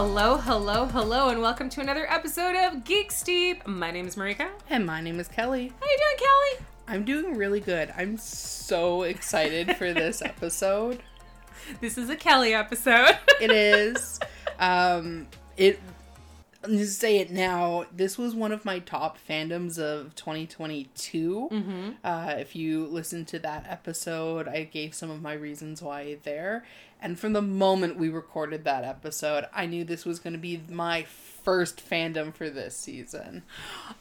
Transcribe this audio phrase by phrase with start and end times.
[0.00, 3.66] Hello, hello, hello, and welcome to another episode of Geek Steep.
[3.66, 4.48] My name is Marika.
[4.70, 5.72] And my name is Kelly.
[5.80, 6.66] How you doing, Kelly?
[6.86, 7.92] I'm doing really good.
[7.96, 11.02] I'm so excited for this episode.
[11.80, 13.18] This is a Kelly episode.
[13.40, 14.20] It is.
[14.60, 15.80] Um, it.
[16.62, 17.86] I'm just say it now.
[17.92, 21.48] This was one of my top fandoms of 2022.
[21.50, 21.90] mm-hmm.
[22.04, 26.64] Uh, if you listen to that episode, I gave some of my reasons why there.
[27.00, 30.60] And from the moment we recorded that episode, I knew this was going to be
[30.68, 33.42] my first fandom for this season.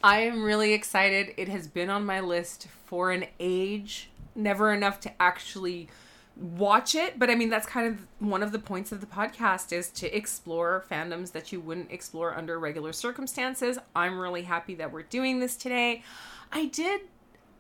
[0.04, 1.34] I am really excited.
[1.38, 5.90] It has been on my list for an age, never enough to actually
[6.36, 9.74] watch it, but I mean that's kind of one of the points of the podcast
[9.74, 13.80] is to explore fandoms that you wouldn't explore under regular circumstances.
[13.96, 16.04] I'm really happy that we're doing this today.
[16.52, 17.02] I did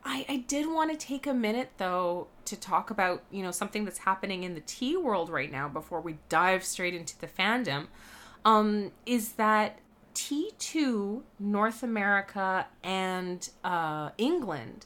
[0.07, 3.83] I, I did want to take a minute though to talk about, you know, something
[3.83, 7.87] that's happening in the tea world right now before we dive straight into the fandom.
[8.45, 9.79] Um, is that
[10.15, 14.85] T2 North America and uh, England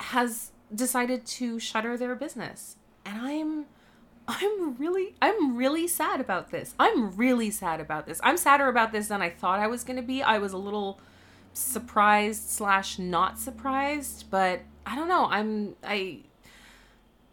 [0.00, 2.76] has decided to shutter their business.
[3.06, 3.66] And I'm
[4.28, 6.74] I'm really I'm really sad about this.
[6.78, 8.20] I'm really sad about this.
[8.22, 10.22] I'm sadder about this than I thought I was gonna be.
[10.22, 11.00] I was a little
[11.56, 15.26] surprised slash not surprised, but I don't know.
[15.26, 16.20] I'm I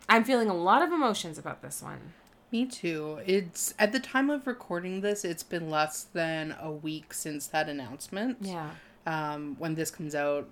[0.08, 2.14] I'm feeling a lot of emotions about this one.
[2.52, 3.20] Me too.
[3.26, 7.68] It's at the time of recording this, it's been less than a week since that
[7.68, 8.38] announcement.
[8.42, 8.70] Yeah.
[9.06, 10.48] Um, when this comes out,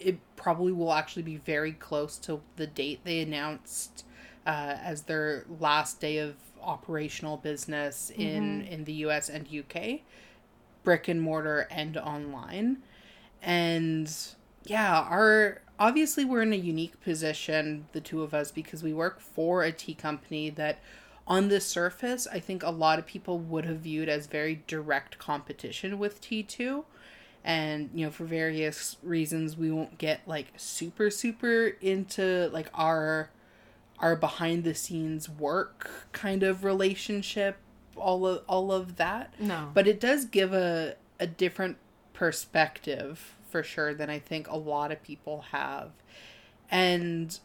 [0.00, 4.04] it probably will actually be very close to the date they announced
[4.46, 9.28] uh, as their last day of operational business in in the U.S.
[9.28, 10.02] and U.K.
[10.82, 12.78] brick and mortar and online,
[13.42, 14.14] and
[14.64, 19.20] yeah, our obviously we're in a unique position, the two of us, because we work
[19.20, 20.78] for a tea company that
[21.26, 25.18] on the surface, I think a lot of people would have viewed as very direct
[25.18, 26.84] competition with T2.
[27.44, 33.30] And, you know, for various reasons we won't get like super super into like our
[33.98, 37.56] our behind the scenes work kind of relationship,
[37.96, 39.34] all of all of that.
[39.40, 39.70] No.
[39.74, 41.76] But it does give a a different
[42.12, 45.90] perspective for sure than I think a lot of people have.
[46.70, 47.38] And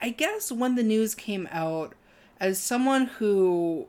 [0.00, 1.94] I guess when the news came out,
[2.38, 3.86] as someone who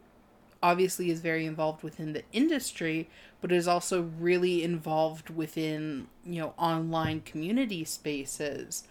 [0.63, 3.09] obviously is very involved within the industry,
[3.41, 8.83] but is also really involved within, you know, online community spaces,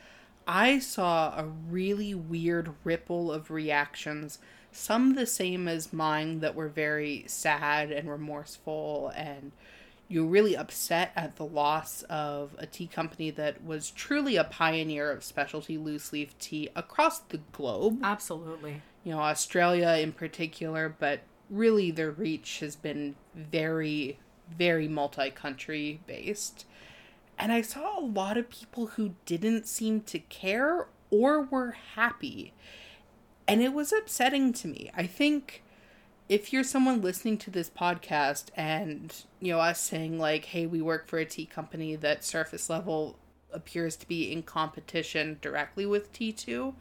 [0.47, 4.38] I saw a really weird ripple of reactions,
[4.72, 9.53] some the same as mine that were very sad and remorseful and
[10.10, 15.08] you're really upset at the loss of a tea company that was truly a pioneer
[15.08, 18.00] of specialty loose leaf tea across the globe.
[18.03, 18.82] Absolutely.
[19.04, 24.19] You know, Australia in particular, but really their reach has been very,
[24.50, 26.66] very multi country based.
[27.38, 32.52] And I saw a lot of people who didn't seem to care or were happy.
[33.48, 34.90] And it was upsetting to me.
[34.96, 35.62] I think
[36.28, 40.80] if you're someone listening to this podcast and you know us saying like hey we
[40.80, 43.16] work for a tea company that surface level
[43.52, 46.72] appears to be in competition directly with t2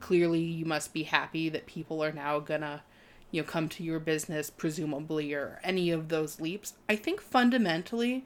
[0.00, 2.82] clearly you must be happy that people are now gonna
[3.30, 8.24] you know come to your business presumably or any of those leaps i think fundamentally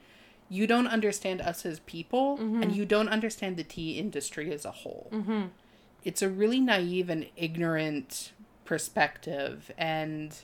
[0.49, 2.63] you don't understand us as people Mm-hmm.
[2.63, 5.43] and you don't understand the tea industry as a whole Mm-hmm.
[6.05, 8.33] It's a really naive and ignorant
[8.65, 10.37] perspective and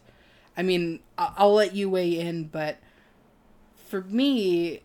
[0.57, 2.79] i mean i'll let you weigh in but
[3.77, 4.83] for me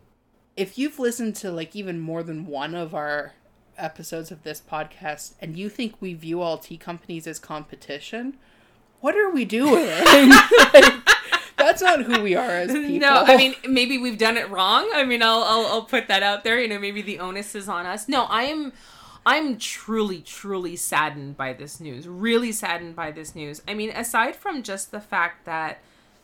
[0.55, 3.33] if you've listened to like even more than one of our
[3.77, 8.37] episodes of this podcast and you think we view all tea companies as competition
[9.01, 9.87] what are we doing
[10.73, 10.93] Like,
[11.57, 14.89] that's not who we are as people No, I mean maybe we've done it wrong.
[14.93, 16.59] I mean, I'll, I'll I'll put that out there.
[16.59, 18.07] You know, maybe the onus is on us.
[18.09, 18.73] No, I am
[19.25, 22.07] I'm truly truly saddened by this news.
[22.07, 23.61] Really saddened by this news.
[23.67, 25.79] I mean, aside from just the fact that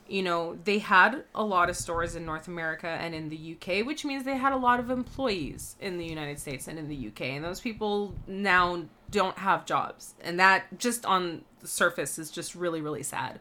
[0.09, 3.85] you know, they had a lot of stores in North America and in the UK,
[3.85, 7.07] which means they had a lot of employees in the United States and in the
[7.07, 7.21] UK.
[7.21, 10.15] And those people now don't have jobs.
[10.21, 13.39] And that just on the surface is just really, really sad.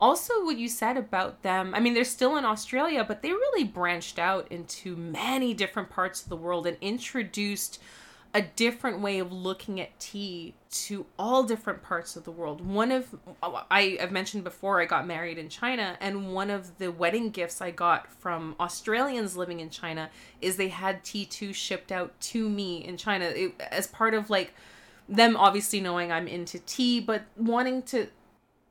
[0.00, 3.64] Also, what you said about them, I mean, they're still in Australia, but they really
[3.64, 7.80] branched out into many different parts of the world and introduced
[8.34, 12.66] a different way of looking at tea to all different parts of the world.
[12.66, 16.90] One of I, I've mentioned before, I got married in China, and one of the
[16.90, 20.08] wedding gifts I got from Australians living in China
[20.40, 24.54] is they had T2 shipped out to me in China it, as part of like
[25.08, 28.08] them obviously knowing I'm into tea, but wanting to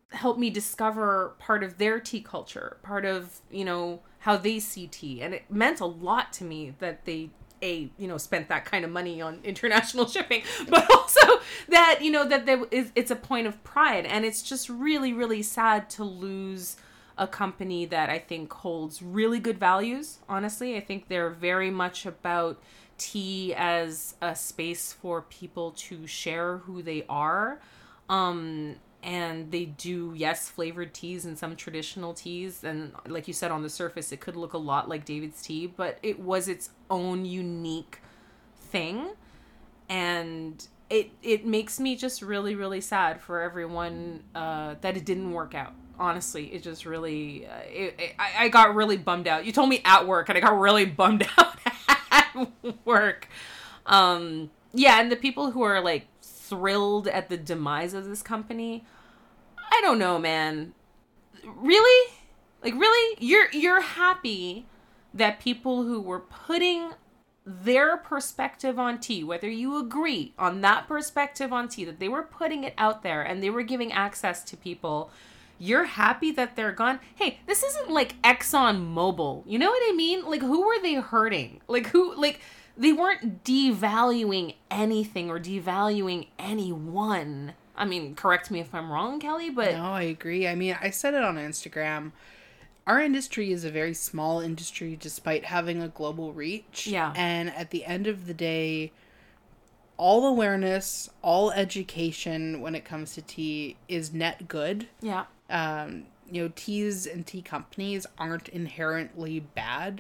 [0.10, 4.88] help me discover part of their tea culture, part of, you know, how they see
[4.88, 5.22] tea.
[5.22, 7.30] And it meant a lot to me that they
[7.62, 12.12] a you know spent that kind of money on international shipping but also that you
[12.12, 14.06] know that there is it's a point of pride.
[14.06, 16.78] And it's just really really sad to lose
[17.18, 20.76] a company that i think holds really good values honestly.
[20.76, 22.62] I think they're very much about
[22.98, 27.60] tea as a space for people to share who they are.
[28.10, 33.50] Um and they do yes flavored teas and some traditional teas and like you said
[33.50, 36.70] on the surface it could look a lot like david's tea but it was its
[36.90, 38.00] own unique
[38.72, 39.12] thing.
[39.90, 45.32] And it it makes me just really really sad for everyone uh, that it didn't
[45.32, 45.74] work out.
[46.00, 49.46] Honestly it just really uh, it, it, I, I got really bummed out.
[49.46, 51.58] You told me at work and i got really bummed out
[52.12, 52.48] at
[52.86, 53.28] work.
[53.86, 56.08] Um yeah and the people who are like
[56.52, 58.84] thrilled at the demise of this company.
[59.72, 60.74] I don't know, man.
[61.46, 62.14] Really?
[62.62, 63.18] Like really?
[63.20, 64.66] You're you're happy
[65.14, 66.92] that people who were putting
[67.46, 72.22] their perspective on tea, whether you agree on that perspective on tea, that they were
[72.22, 75.10] putting it out there and they were giving access to people.
[75.58, 77.00] You're happy that they're gone.
[77.16, 79.44] Hey, this isn't like Exxon Mobil.
[79.46, 80.26] You know what I mean?
[80.26, 81.62] Like, who were they hurting?
[81.68, 82.42] Like, who, like,
[82.78, 87.54] they weren't devaluing anything or devaluing anyone.
[87.76, 90.48] I mean, correct me if I'm wrong, Kelly, but No, I agree.
[90.48, 92.12] I mean, I said it on Instagram.
[92.88, 96.88] Our industry is a very small industry despite having a global reach.
[96.88, 97.14] Yeah.
[97.16, 98.92] And at the end of the day,
[99.98, 104.88] all awareness, all education when it comes to tea is net good.
[105.02, 110.00] yeah, Um, you know, teas and tea companies aren't inherently bad.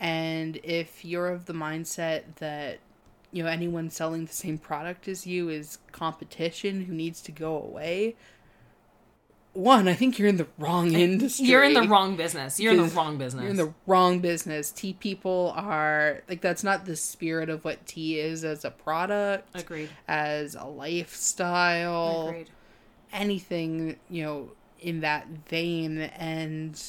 [0.00, 2.80] And if you're of the mindset that
[3.32, 7.56] you know anyone selling the same product as you is competition who needs to go
[7.56, 8.16] away,
[9.54, 11.46] one, I think you're in the wrong industry.
[11.46, 12.58] you're in the wrong business.
[12.58, 13.42] You're in the wrong business.
[13.42, 14.72] You're in the wrong business.
[14.72, 19.48] Tea people are like that's not the spirit of what tea is as a product,
[19.54, 19.90] Agreed.
[20.08, 22.50] as a lifestyle Agreed.
[23.12, 24.50] anything you know
[24.80, 26.82] in that vein and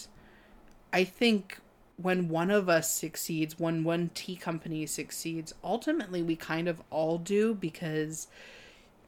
[0.91, 1.59] i think
[1.97, 7.17] when one of us succeeds when one tea company succeeds ultimately we kind of all
[7.17, 8.27] do because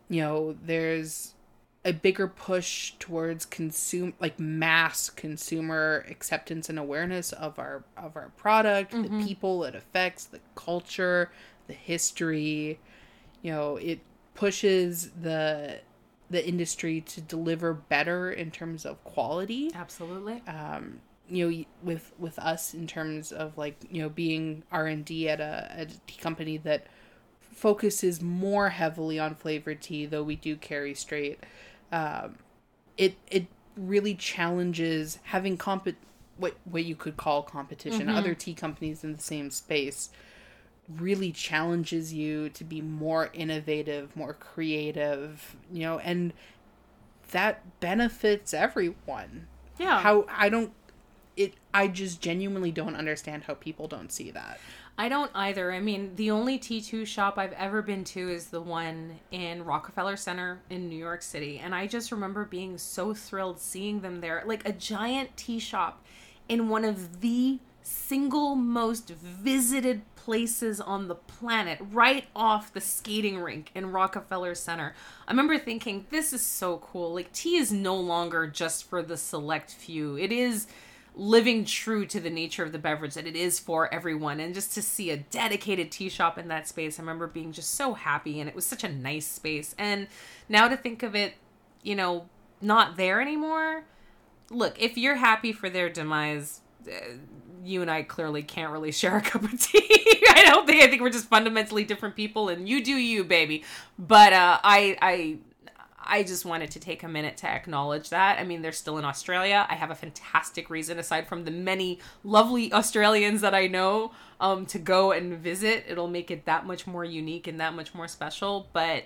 [0.10, 1.34] you know there's
[1.84, 8.32] a bigger push towards consume like mass consumer acceptance and awareness of our of our
[8.38, 11.30] product the people it affects the culture
[11.68, 12.80] the history.
[13.42, 14.00] You know it
[14.34, 15.80] pushes the
[16.30, 19.72] the industry to deliver better in terms of quality.
[19.74, 20.42] Absolutely.
[20.48, 25.40] um you know with with us in terms of like you know being r&d at
[25.40, 26.88] a, at a tea company that
[27.52, 31.40] focuses more heavily on flavored tea though we do carry straight
[31.92, 32.36] um
[32.98, 35.88] it it really challenges having comp
[36.38, 40.10] what what you could call competition other tea companies in the same space
[40.90, 46.34] really challenges you to be more innovative, more creative, you know, and
[47.32, 49.48] that benefits everyone.
[49.78, 50.00] Yeah.
[50.00, 50.72] How I don't
[51.38, 54.60] it I just genuinely don't understand how people don't see that.
[54.98, 55.72] I don't either.
[55.72, 60.18] I mean, the only T2 shop I've ever been to is the one in Rockefeller
[60.18, 61.60] Center in New York City.
[61.60, 64.42] And I just remember being so thrilled seeing them there.
[64.46, 66.04] Like a giant tea shop
[66.50, 73.40] in one of the single most visited places on the planet, right off the skating
[73.40, 74.94] rink in Rockefeller Center.
[75.28, 77.14] I remember thinking, this is so cool.
[77.14, 80.18] Like, tea is no longer just for the select few.
[80.18, 80.68] It is
[81.18, 84.40] living true to the nature of the beverage that it is for everyone.
[84.40, 87.72] And just to see a dedicated tea shop in that space i remember being just
[87.72, 89.74] so happy and it was such a nice space.
[89.78, 90.08] And
[90.48, 91.34] now to think of it
[91.84, 92.28] you know
[92.62, 93.84] not there anymore
[94.50, 97.16] look if you're happy for their demise uh,
[97.64, 100.24] you and i clearly can't really share a cup of tea.
[100.30, 103.64] I don't think i think we're just fundamentally different people and you do you baby.
[103.98, 105.38] But uh i i
[106.08, 108.40] I just wanted to take a minute to acknowledge that.
[108.40, 109.68] I mean, they're still in Australia.
[109.70, 114.66] I have a fantastic reason, aside from the many lovely Australians that I know, um,
[114.68, 115.86] to go and visit.
[115.88, 118.68] It'll make it that much more unique and that much more special.
[118.74, 119.04] But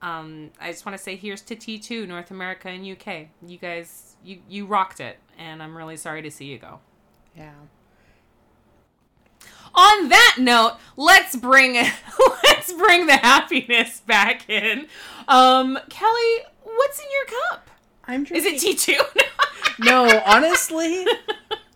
[0.00, 3.28] um, I just want to say here's to T2, North America and UK.
[3.46, 5.18] You guys, you, you rocked it.
[5.38, 6.80] And I'm really sorry to see you go.
[7.36, 7.52] Yeah.
[9.76, 11.74] On that note, let's bring
[12.44, 14.86] let's bring the happiness back in.
[15.28, 17.70] Um, Kelly, what's in your cup?
[18.06, 18.54] I'm drinking.
[18.54, 19.00] Is it T two?
[19.78, 21.04] No, honestly,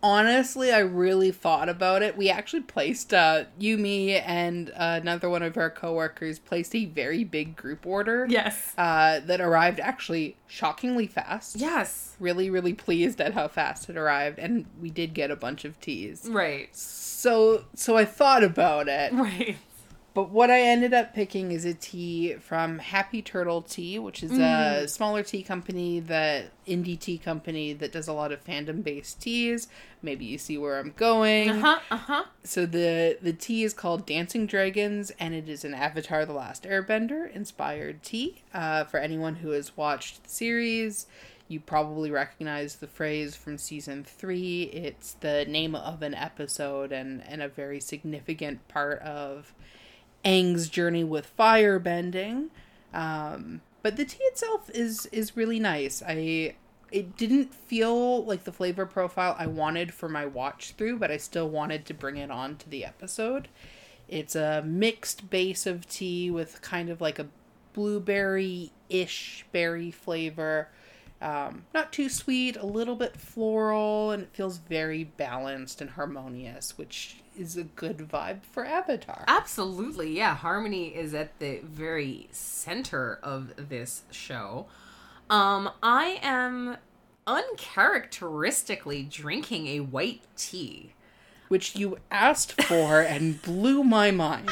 [0.03, 2.17] honestly, I really thought about it.
[2.17, 6.87] We actually placed uh you, me, and uh, another one of our coworkers placed a
[6.87, 8.27] very big group order.
[8.29, 8.75] Yes.
[8.77, 11.57] Uh, that arrived actually shockingly fast.
[11.57, 12.17] Yes.
[12.19, 15.81] Really, really pleased at how fast it arrived, and we did get a bunch of
[15.81, 16.27] teas.
[16.29, 16.75] Right.
[16.75, 19.13] So, so I thought about it.
[19.13, 19.57] Right.
[20.13, 24.33] But what I ended up picking is a tea from Happy Turtle Tea, which is
[24.33, 29.21] a smaller tea company that indie tea company that does a lot of fandom based
[29.21, 29.69] teas.
[30.03, 31.51] Maybe you see where I'm going.
[31.51, 31.79] Uh huh.
[31.93, 32.25] Uh huh.
[32.43, 36.65] So the the tea is called Dancing Dragons, and it is an Avatar: The Last
[36.65, 38.43] Airbender inspired tea.
[38.53, 41.07] Uh, for anyone who has watched the series,
[41.47, 44.65] you probably recognize the phrase from season three.
[44.73, 49.55] It's the name of an episode and and a very significant part of
[50.25, 52.51] Aang's journey with fire bending.
[52.93, 56.03] Um, but the tea itself is is really nice.
[56.07, 56.55] I
[56.93, 61.17] it didn't feel like the flavor profile I wanted for my watch through, but I
[61.17, 63.49] still wanted to bring it on to the episode.
[64.09, 67.29] It's a mixed base of tea with kind of like a
[67.73, 70.69] blueberry ish berry flavor.
[71.23, 76.79] Um, not too sweet, a little bit floral, and it feels very balanced and harmonious,
[76.79, 79.25] which is a good vibe for Avatar.
[79.29, 80.17] Absolutely.
[80.17, 80.35] Yeah.
[80.35, 84.67] Harmony is at the very center of this show.
[85.29, 86.79] Um, I am
[87.27, 90.93] uncharacteristically drinking a white tea.
[91.49, 94.49] which you asked for and blew my mind.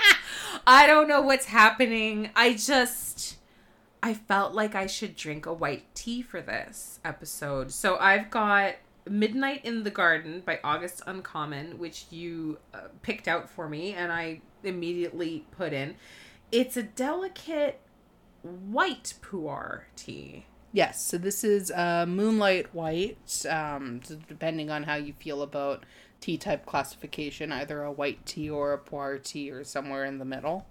[0.66, 2.28] I don't know what's happening.
[2.36, 3.35] I just
[4.06, 7.72] I felt like I should drink a white tea for this episode.
[7.72, 13.50] So I've got Midnight in the Garden by August Uncommon, which you uh, picked out
[13.50, 15.96] for me and I immediately put in.
[16.52, 17.80] It's a delicate
[18.44, 20.46] white pu'er tea.
[20.70, 25.82] Yes, so this is uh, Moonlight White, um, depending on how you feel about
[26.20, 30.24] tea type classification, either a white tea or a pu'er tea or somewhere in the
[30.24, 30.64] middle.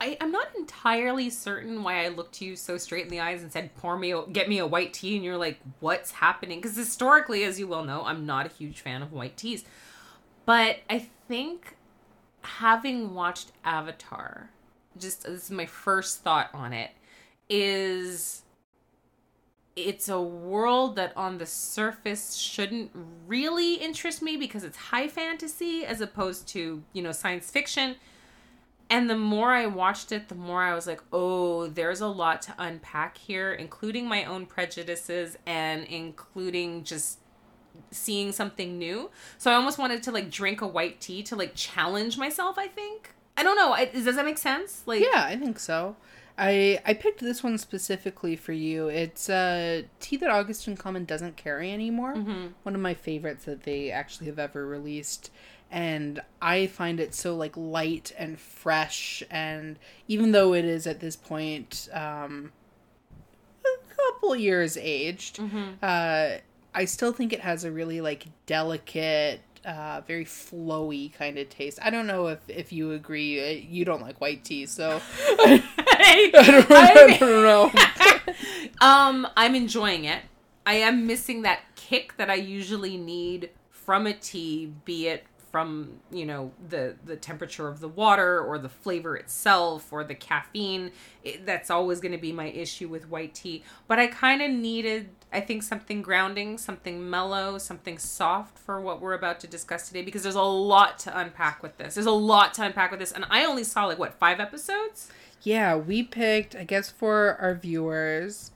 [0.00, 3.52] I, I'm not entirely certain why I looked you so straight in the eyes and
[3.52, 7.44] said, "Pour me, get me a white tea," and you're like, "What's happening?" Because historically,
[7.44, 9.64] as you well know, I'm not a huge fan of white teas,
[10.46, 11.76] but I think
[12.42, 14.50] having watched Avatar,
[14.96, 16.90] just this is my first thought on it,
[17.48, 18.42] is
[19.74, 22.90] it's a world that on the surface shouldn't
[23.26, 27.96] really interest me because it's high fantasy as opposed to you know science fiction
[28.90, 32.42] and the more I watched it, the more I was like, oh, there's a lot
[32.42, 37.18] to unpack here, including my own prejudices and including just
[37.90, 39.10] seeing something new.
[39.36, 42.66] So I almost wanted to like drink a white tea to like challenge myself, I
[42.66, 43.14] think.
[43.36, 43.72] I don't know.
[43.72, 44.82] I, does that make sense?
[44.86, 45.96] Like Yeah, I think so.
[46.38, 48.88] I I picked this one specifically for you.
[48.88, 52.14] It's a tea that August Uncommon doesn't carry anymore.
[52.14, 52.46] Mm-hmm.
[52.62, 55.30] One of my favorites that they actually have ever released.
[55.70, 61.00] And I find it so like light and fresh and even though it is at
[61.00, 62.52] this point um
[63.64, 65.40] a couple years aged,
[65.82, 66.38] uh
[66.74, 71.78] I still think it has a really like delicate uh, very flowy kind of taste.
[71.82, 73.40] I don't know if if you agree.
[73.40, 77.72] Uh, You don't like white tea, so I don't, I don't know.
[78.86, 80.22] um, I'm enjoying it.
[80.64, 85.24] I am missing that kick that I usually need from a tea, be it
[85.58, 90.14] from you know the the temperature of the water or the flavor itself or the
[90.14, 90.92] caffeine.
[91.24, 93.64] It, that's always going to be my issue with white tea.
[93.88, 99.00] But I kind of needed, I think, something grounding, something mellow, something soft for what
[99.00, 101.94] we're about to discuss today because there's a lot to unpack with this.
[101.94, 105.10] There's a lot to unpack with this, and I only saw like what five episodes.
[105.42, 108.52] Yeah, we picked, I guess, for our viewers,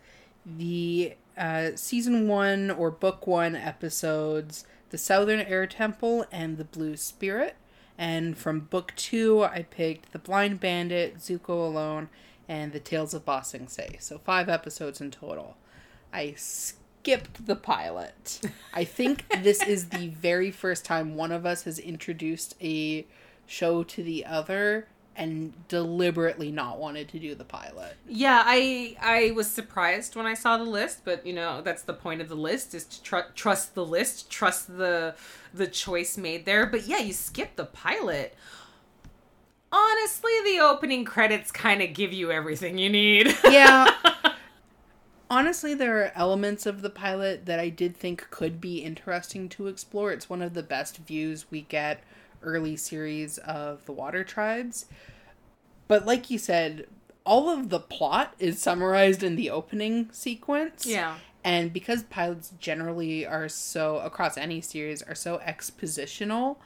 [0.47, 6.99] the uh, season one or book one episodes, The Southern Air Temple and The Blue
[6.99, 7.57] Spirit.
[7.97, 12.11] And from book two, I picked The Blind Bandit, Zuko Alone,
[12.47, 13.97] and The Tales of Ba Sing Se.
[14.01, 15.57] So five episodes in total.
[16.13, 18.43] I skipped the pilot.
[18.75, 23.07] I think this is the very first time one of us has introduced a
[23.47, 27.97] show to the other and deliberately not wanted to do the pilot.
[28.09, 31.95] Yeah, I I was surprised when I saw the list, but you know that's the
[31.95, 35.15] point of the list is to tr- trust the list, trust the
[35.53, 36.67] the choice made there.
[36.67, 38.35] But yeah, you skip the pilot.
[39.71, 43.35] Honestly, the opening credits kind of give you everything you need.
[43.51, 43.91] Yeah.
[45.31, 49.67] Honestly, there are elements of the pilot that I did think could be interesting to
[49.67, 50.13] explore.
[50.13, 52.03] It's one of the best views we get
[52.43, 54.87] early series of the Water Tribes.
[55.89, 56.87] But like you said,
[57.25, 60.87] all of the plot is summarized in the opening sequence.
[60.87, 61.19] yeah.
[61.45, 66.57] And because pilots generally are so, across any series, are so expositional,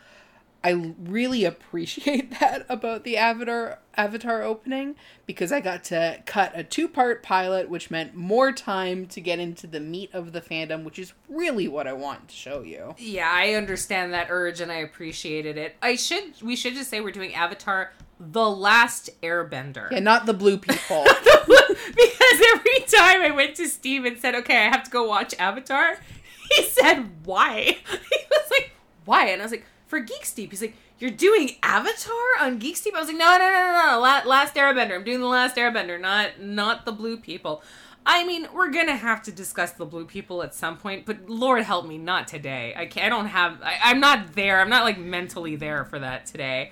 [0.67, 6.65] I really appreciate that about the Avatar Avatar opening because I got to cut a
[6.65, 10.99] two-part pilot which meant more time to get into the meat of the fandom, which
[10.99, 12.97] is really what I want to show you.
[12.99, 15.77] Yeah, I understand that urge and I appreciated it.
[15.81, 19.89] I should we should just say we're doing Avatar the last airbender.
[19.93, 21.05] Yeah, not the blue people.
[21.45, 25.33] because every time I went to Steve and said, "Okay, I have to go watch
[25.39, 25.99] Avatar,"
[26.51, 28.73] he said, "Why?" He was like,
[29.05, 32.76] "Why?" And I was like, "For Geek Steep." He's like, "You're doing Avatar on Geek
[32.76, 34.00] Steep?" I was like, "No, no, no, no, no.
[34.00, 34.95] La- last Airbender.
[34.95, 37.62] I'm doing the Last Airbender, not not the blue people."
[38.09, 41.64] I mean, we're gonna have to discuss the blue people at some point, but Lord
[41.64, 42.73] help me, not today.
[42.76, 43.07] I can't.
[43.07, 43.61] I don't have.
[43.62, 44.61] I, I'm not there.
[44.61, 46.71] I'm not like mentally there for that today.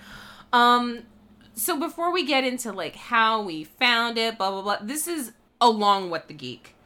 [0.52, 1.02] Um,
[1.54, 5.32] so before we get into like how we found it, blah blah blah, this is
[5.60, 6.76] along with the geek.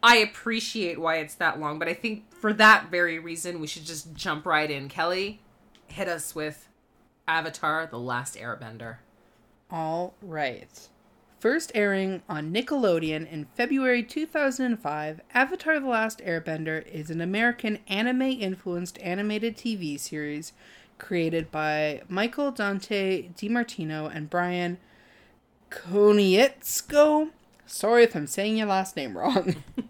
[0.00, 3.84] I appreciate why it's that long, but I think for that very reason, we should
[3.84, 4.88] just jump right in.
[4.88, 5.40] Kelly,
[5.88, 6.68] hit us with
[7.26, 8.98] Avatar: The Last Airbender.
[9.70, 10.88] All right.
[11.40, 18.22] First airing on Nickelodeon in February 2005, Avatar The Last Airbender is an American anime
[18.22, 20.52] influenced animated TV series
[20.98, 24.78] created by Michael Dante DiMartino and Brian
[25.70, 27.30] Konietzko.
[27.66, 29.62] Sorry if I'm saying your last name wrong.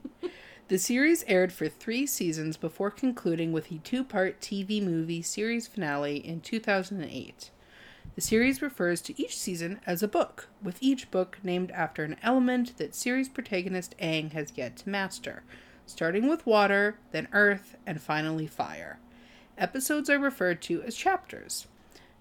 [0.68, 5.66] the series aired for three seasons before concluding with a two part TV movie series
[5.66, 7.50] finale in 2008.
[8.14, 12.16] The series refers to each season as a book, with each book named after an
[12.22, 15.42] element that series protagonist Aang has yet to master,
[15.86, 18.98] starting with water, then earth, and finally fire.
[19.56, 21.66] Episodes are referred to as chapters.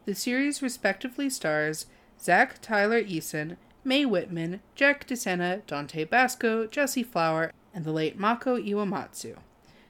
[0.06, 1.88] The series respectively stars
[2.22, 8.58] Zach Tyler Eisen, Mae Whitman, Jack DeSena, Dante Basco, Jessie Flower, and the late Mako
[8.58, 9.38] Iwamatsu.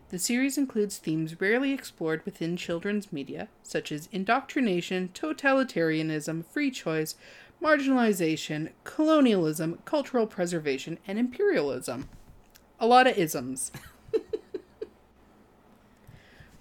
[0.09, 7.15] The series includes themes rarely explored within children's media, such as indoctrination, totalitarianism, free choice,
[7.63, 12.09] marginalization, colonialism, cultural preservation, and imperialism.
[12.77, 13.71] A lot of isms.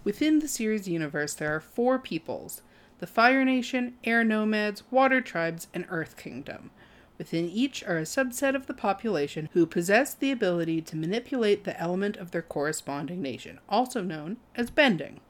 [0.04, 2.62] Within the series universe, there are four peoples
[3.00, 6.70] the Fire Nation, Air Nomads, Water Tribes, and Earth Kingdom.
[7.18, 11.78] Within each are a subset of the population who possess the ability to manipulate the
[11.80, 15.20] element of their corresponding nation, also known as bending.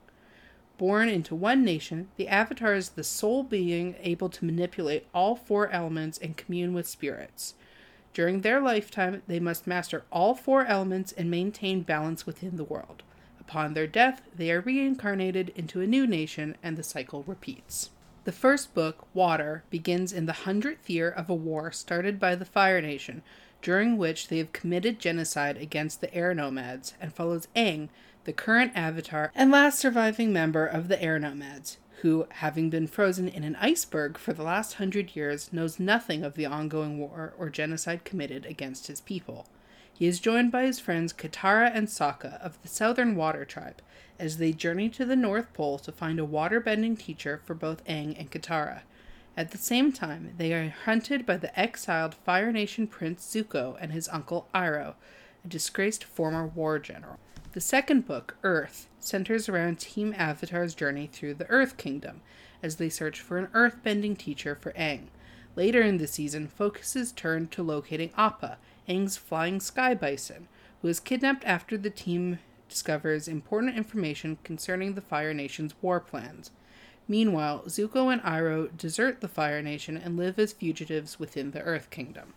[0.78, 5.70] Born into one nation, the Avatar is the sole being able to manipulate all four
[5.70, 7.54] elements and commune with spirits.
[8.12, 13.02] During their lifetime, they must master all four elements and maintain balance within the world.
[13.40, 17.90] Upon their death, they are reincarnated into a new nation, and the cycle repeats.
[18.26, 22.44] The first book, Water, begins in the hundredth year of a war started by the
[22.44, 23.22] Fire Nation,
[23.62, 27.88] during which they have committed genocide against the Air Nomads, and follows Aang,
[28.24, 33.28] the current avatar and last surviving member of the Air Nomads, who, having been frozen
[33.28, 37.48] in an iceberg for the last hundred years, knows nothing of the ongoing war or
[37.48, 39.46] genocide committed against his people.
[39.94, 43.80] He is joined by his friends Katara and Sokka of the Southern Water Tribe
[44.18, 48.18] as they journey to the North Pole to find a waterbending teacher for both Aang
[48.18, 48.82] and Katara.
[49.36, 53.92] At the same time, they are hunted by the exiled Fire Nation Prince Zuko and
[53.92, 54.94] his uncle Iroh,
[55.44, 57.18] a disgraced former war general.
[57.52, 62.20] The second book, Earth, centers around Team Avatar's journey through the Earth Kingdom
[62.62, 65.08] as they search for an earthbending teacher for Aang.
[65.54, 70.48] Later in the season, focus is turned to locating Appa, Aang's flying sky bison,
[70.82, 76.50] who is kidnapped after the team discovers important information concerning the Fire Nation's war plans.
[77.08, 81.90] Meanwhile, Zuko and Iroh desert the Fire Nation and live as fugitives within the Earth
[81.90, 82.34] Kingdom.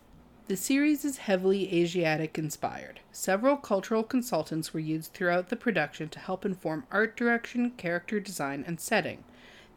[0.48, 3.02] The series is heavily Asiatic inspired.
[3.12, 8.64] Several cultural consultants were used throughout the production to help inform art direction, character design,
[8.66, 9.24] and setting.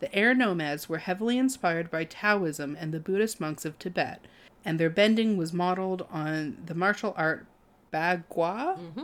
[0.00, 4.24] The air nomads were heavily inspired by Taoism and the Buddhist monks of Tibet,
[4.64, 7.46] and their bending was modeled on the martial art
[7.92, 9.02] Bagua, Mm-hmm.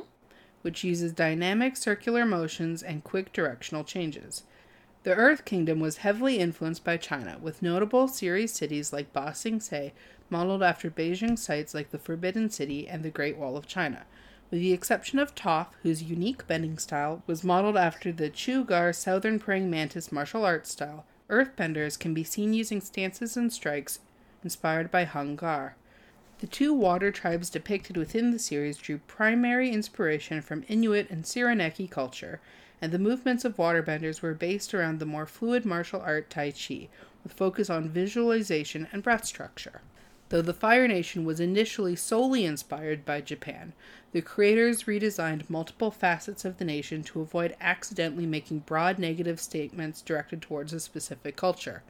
[0.63, 4.43] Which uses dynamic circular motions and quick directional changes.
[5.05, 9.61] The Earth Kingdom was heavily influenced by China, with notable series cities like Ba Sing
[9.61, 9.93] Se
[10.29, 14.05] modeled after Beijing sites like the Forbidden City and the Great Wall of China,
[14.51, 18.93] with the exception of Toph, whose unique bending style was modeled after the Chu Gar
[18.93, 21.07] Southern Praying Mantis martial arts style.
[21.31, 24.01] Earthbenders can be seen using stances and strikes
[24.43, 25.77] inspired by Hung Gar.
[26.41, 31.91] The two water tribes depicted within the series drew primary inspiration from Inuit and Sireniki
[31.91, 32.41] culture,
[32.81, 36.89] and the movements of waterbenders were based around the more fluid martial art Tai Chi,
[37.25, 39.81] with focus on visualization and breath structure.
[40.29, 43.73] Though the Fire Nation was initially solely inspired by Japan,
[44.13, 50.03] the creators redesigned multiple facets of the nation to avoid accidentally making broad negative statements
[50.03, 51.83] directed towards a specific culture.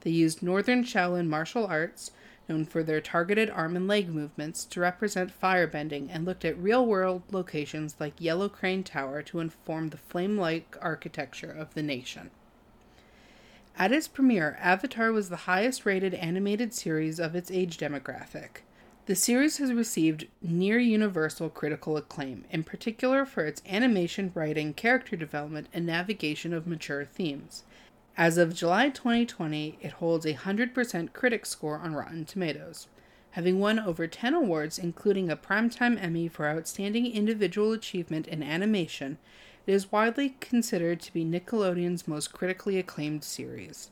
[0.00, 2.12] They used Northern Shaolin martial arts,
[2.48, 6.84] known for their targeted arm and leg movements, to represent firebending and looked at real
[6.84, 12.30] world locations like Yellow Crane Tower to inform the flame like architecture of the nation.
[13.76, 18.62] At its premiere, Avatar was the highest rated animated series of its age demographic.
[19.06, 25.14] The series has received near universal critical acclaim, in particular for its animation, writing, character
[25.14, 27.64] development, and navigation of mature themes.
[28.16, 32.86] As of July 2020, it holds a 100% critic score on Rotten Tomatoes.
[33.32, 39.18] Having won over 10 awards, including a Primetime Emmy for Outstanding Individual Achievement in Animation,
[39.66, 43.90] it is widely considered to be Nickelodeon's most critically acclaimed series.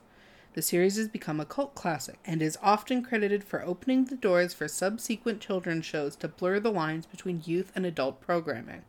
[0.55, 4.55] The series has become a cult classic and is often credited for opening the doors
[4.55, 8.83] for subsequent children's shows to blur the lines between youth and adult programming.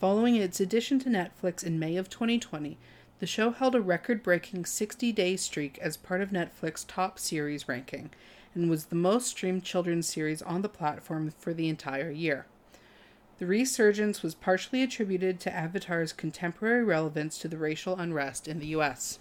[0.00, 2.78] Following its addition to Netflix in May of 2020,
[3.20, 7.68] the show held a record breaking 60 day streak as part of Netflix's top series
[7.68, 8.10] ranking
[8.54, 12.46] and was the most streamed children's series on the platform for the entire year.
[13.38, 18.68] The resurgence was partially attributed to Avatar's contemporary relevance to the racial unrest in the
[18.68, 19.18] US.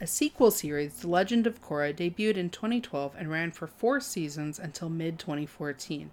[0.00, 4.58] A sequel series, The Legend of Korra, debuted in 2012 and ran for four seasons
[4.58, 6.10] until mid 2014.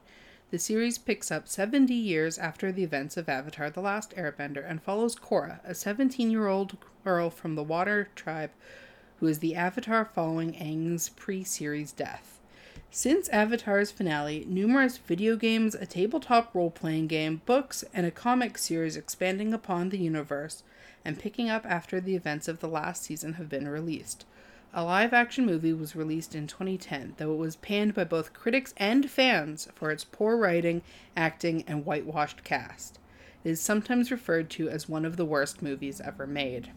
[0.51, 4.83] The series picks up 70 years after the events of Avatar The Last Airbender and
[4.83, 8.51] follows Korra, a 17 year old girl from the Water Tribe
[9.21, 12.37] who is the Avatar following Aang's pre series death.
[12.89, 18.57] Since Avatar's finale, numerous video games, a tabletop role playing game, books, and a comic
[18.57, 20.63] series expanding upon the universe
[21.05, 24.25] and picking up after the events of the last season have been released.
[24.73, 28.73] A live action movie was released in 2010, though it was panned by both critics
[28.77, 30.81] and fans for its poor writing,
[31.15, 32.97] acting, and whitewashed cast.
[33.43, 36.71] It is sometimes referred to as one of the worst movies ever made.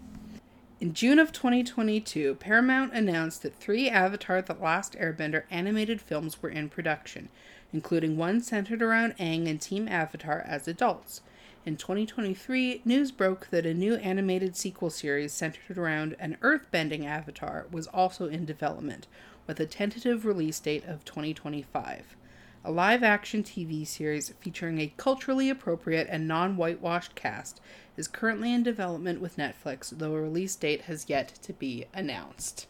[0.80, 6.50] In June of 2022, Paramount announced that three Avatar The Last Airbender animated films were
[6.50, 7.28] in production,
[7.72, 11.20] including one centered around Aang and Team Avatar as adults.
[11.66, 17.66] In 2023, news broke that a new animated sequel series centered around an earthbending avatar
[17.70, 19.07] was also in development,
[19.46, 22.16] with a tentative release date of 2025
[22.64, 27.61] a live action TV series featuring a culturally appropriate and non whitewashed cast,
[27.96, 32.66] is currently in development with Netflix, though a release date has yet to be announced.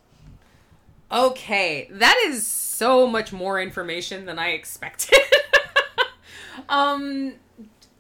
[1.13, 5.19] Okay, that is so much more information than I expected.
[6.69, 7.35] um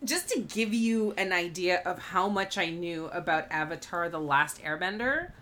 [0.05, 4.63] just to give you an idea of how much I knew about Avatar The Last
[4.63, 5.33] Airbender,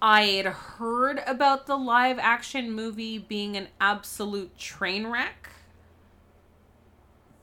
[0.00, 5.50] I had heard about the live action movie being an absolute train wreck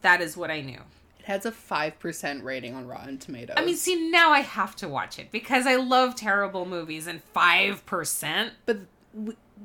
[0.04, 0.80] that is what I knew.
[1.20, 3.56] It has a 5% rating on Rotten Tomatoes.
[3.58, 7.22] I mean, see, now I have to watch it because I love terrible movies and
[7.34, 8.52] 5%.
[8.66, 8.80] But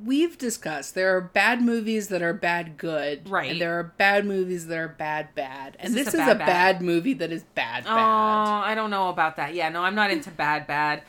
[0.04, 3.28] we've discussed there are bad movies that are bad good.
[3.28, 3.50] Right.
[3.50, 5.76] And there are bad movies that are bad bad.
[5.78, 6.46] And Is this, this a is bad a bad?
[6.46, 7.92] bad movie that is bad bad.
[7.92, 8.70] Oh, bad.
[8.70, 9.54] I don't know about that.
[9.54, 11.02] Yeah, no, I'm not into bad bad.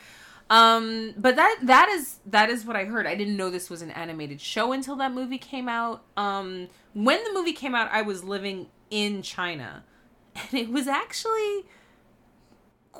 [0.48, 3.06] Um, but that that is that is what I heard.
[3.06, 6.02] I didn't know this was an animated show until that movie came out.
[6.16, 9.84] Um, when the movie came out, I was living in China,
[10.34, 11.66] and it was actually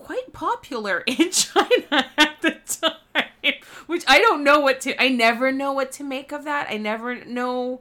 [0.05, 3.55] quite popular in China at the time.
[3.87, 5.03] Which I don't know what to.
[5.03, 6.69] I never know what to make of that.
[6.71, 7.81] I never know.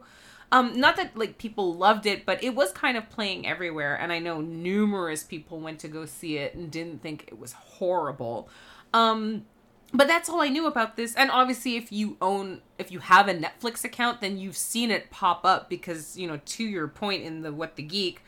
[0.52, 4.10] Um, not that like people loved it, but it was kind of playing everywhere, and
[4.12, 8.48] I know numerous people went to go see it and didn't think it was horrible.
[8.92, 9.44] Um,
[9.92, 11.14] but that's all I knew about this.
[11.14, 15.10] And obviously, if you own, if you have a Netflix account, then you've seen it
[15.10, 18.22] pop up because you know, to your point in the what the geek,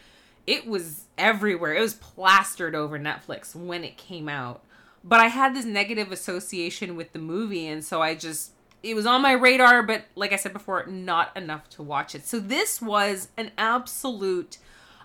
[0.46, 1.74] it was everywhere.
[1.74, 4.62] It was plastered over Netflix when it came out.
[5.05, 8.52] But I had this negative association with the movie, and so I just
[8.83, 12.26] it was on my radar, but like I said before, not enough to watch it.
[12.26, 14.59] So this was an absolute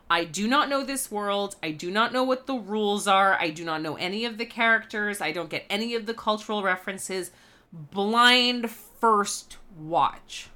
[0.09, 1.57] I do not know this world.
[1.61, 3.37] I do not know what the rules are.
[3.39, 5.19] I do not know any of the characters.
[5.19, 7.31] I don't get any of the cultural references.
[7.73, 10.49] Blind first watch.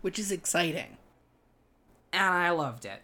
[0.00, 0.96] Which is exciting.
[2.12, 3.02] And I loved it.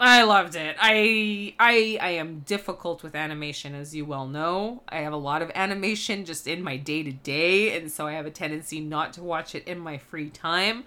[0.00, 0.76] I loved it.
[0.80, 4.82] I I I am difficult with animation as you well know.
[4.88, 8.12] I have a lot of animation just in my day to day and so I
[8.12, 10.84] have a tendency not to watch it in my free time.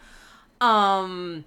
[0.62, 1.44] Um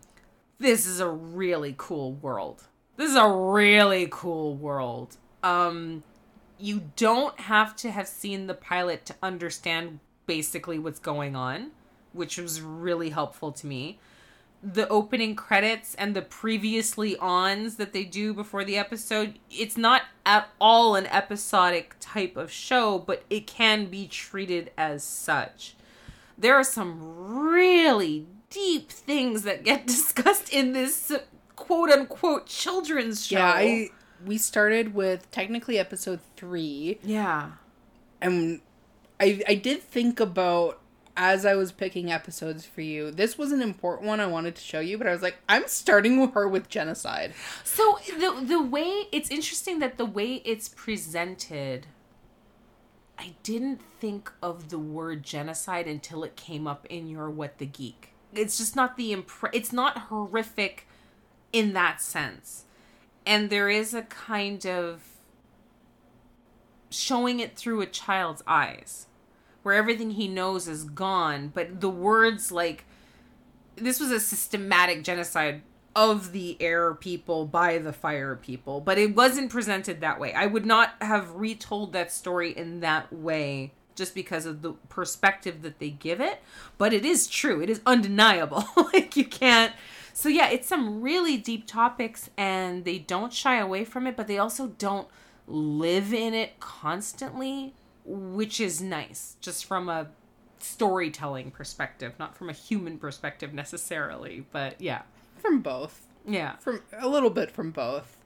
[0.59, 2.65] this is a really cool world.
[2.97, 5.17] This is a really cool world.
[5.43, 6.03] Um
[6.59, 11.71] you don't have to have seen the pilot to understand basically what's going on,
[12.13, 13.99] which was really helpful to me
[14.65, 20.03] the opening credits and the previously ons that they do before the episode, it's not
[20.25, 25.75] at all an episodic type of show, but it can be treated as such.
[26.39, 31.13] There are some really deep things that get discussed in this
[31.57, 33.37] quote unquote children's show.
[33.37, 33.91] Yeah, I
[34.25, 37.51] we started with technically episode three, yeah.
[38.23, 38.63] and
[39.21, 40.81] I I did think about
[41.17, 43.11] as I was picking episodes for you.
[43.11, 45.69] This was an important one I wanted to show you, but I was like, I'm
[45.69, 47.35] starting with her with genocide.
[47.63, 51.87] So the the way it's interesting that the way it's presented
[53.19, 57.67] I didn't think of the word genocide until it came up in your what the
[57.67, 58.11] geek.
[58.33, 60.89] It's just not the impre- it's not horrific
[61.53, 62.65] in that sense.
[63.25, 65.03] And there is a kind of
[66.91, 69.07] showing it through a child's eyes
[69.65, 72.85] where everything he knows is gone, but the words like
[73.75, 75.63] this was a systematic genocide
[75.97, 80.33] of the air people by the fire people, but it wasn't presented that way.
[80.33, 85.63] I would not have retold that story in that way just because of the perspective
[85.63, 86.41] that they give it,
[86.79, 87.61] but it is true.
[87.61, 88.65] It is undeniable.
[88.77, 89.73] like you can't
[90.15, 94.29] so yeah, it's some really deep topics and they don't shy away from it, but
[94.29, 95.09] they also don't
[95.49, 100.09] live in it constantly, which is nice just from a
[100.59, 105.03] storytelling perspective, not from a human perspective necessarily, but yeah.
[105.37, 106.07] From both.
[106.27, 106.57] Yeah.
[106.57, 108.17] From a little bit from both.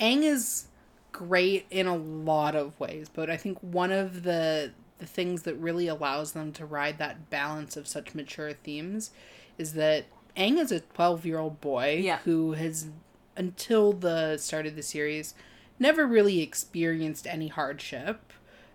[0.00, 0.66] Aang is
[1.12, 5.54] great in a lot of ways, but I think one of the the things that
[5.54, 9.10] really allows them to ride that balance of such mature themes
[9.56, 10.04] is that
[10.36, 12.18] Aang is a 12 year old boy Yeah.
[12.18, 12.88] who has,
[13.34, 15.34] until the start of the series,
[15.78, 18.32] never really experienced any hardship.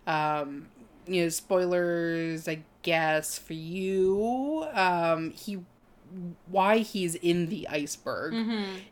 [0.08, 0.68] Um,
[1.08, 4.66] you know, spoilers, I guess, for you.
[4.74, 5.60] Um, he,
[6.48, 8.34] why he's in the iceberg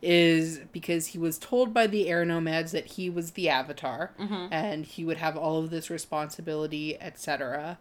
[0.02, 4.12] is because he was told by the air nomads that he was the avatar
[4.52, 7.78] and he would have all of this responsibility, etc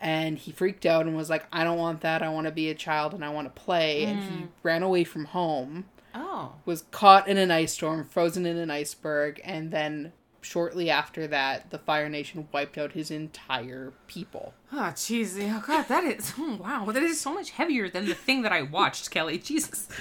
[0.00, 2.20] and he freaked out and was like i don't want that.
[2.20, 4.04] I want to be a child and i want to play.
[4.04, 5.84] And he ran away from home
[6.16, 6.52] Oh.
[6.64, 10.12] was caught in an ice storm frozen in an iceberg and then
[10.44, 15.36] shortly after that the fire nation wiped out his entire people Oh, jeez.
[15.40, 16.32] Oh, God, that is.
[16.36, 16.86] Oh, wow.
[16.86, 19.38] That is so much heavier than the thing that I watched, Kelly.
[19.38, 19.86] Jesus.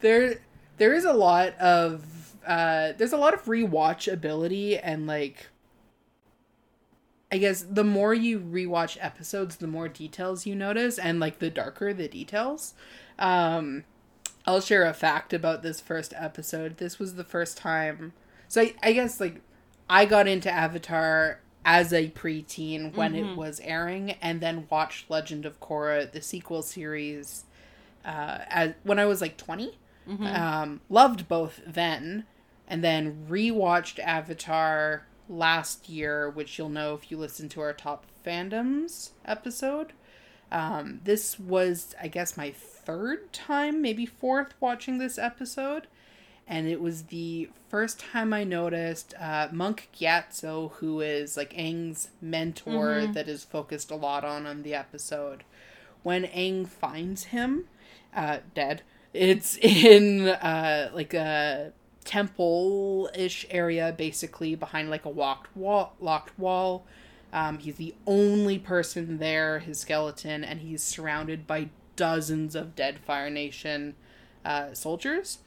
[0.00, 0.40] there
[0.76, 2.04] there is a lot of
[2.46, 5.46] uh there's a lot of rewatchability and like
[7.30, 11.48] I guess the more you rewatch episodes, the more details you notice, and like the
[11.48, 12.74] darker the details.
[13.18, 13.84] Um,
[14.46, 16.78] I'll share a fact about this first episode.
[16.78, 18.12] This was the first time.
[18.48, 19.40] So I, I guess like
[19.88, 25.46] I got into Avatar as a preteen when it was airing, and then watched Legend
[25.46, 27.44] of Korra, the sequel series,
[28.04, 29.78] uh, as when I was like 20
[30.26, 32.24] Um, loved both then,
[32.66, 38.06] and then rewatched Avatar last year, which you'll know if you listen to our top
[38.26, 39.92] fandoms episode.
[40.52, 45.86] Um, this was, I guess, my third time, maybe fourth, watching this episode.
[46.46, 52.10] And it was the first time I noticed uh, Monk Gyatso, who is like Aang's
[52.20, 55.42] mentor that is focused a lot on on the episode.
[56.02, 57.64] When Aang finds him,
[58.14, 58.82] uh, dead,
[59.14, 61.72] it's in uh, like a
[62.04, 65.46] temple ish area, basically behind like a wall.
[66.00, 66.84] Locked wall.
[67.32, 72.98] Um, he's the only person there, his skeleton, and he's surrounded by dozens of dead
[72.98, 73.94] Fire Nation
[74.44, 75.38] uh, soldiers.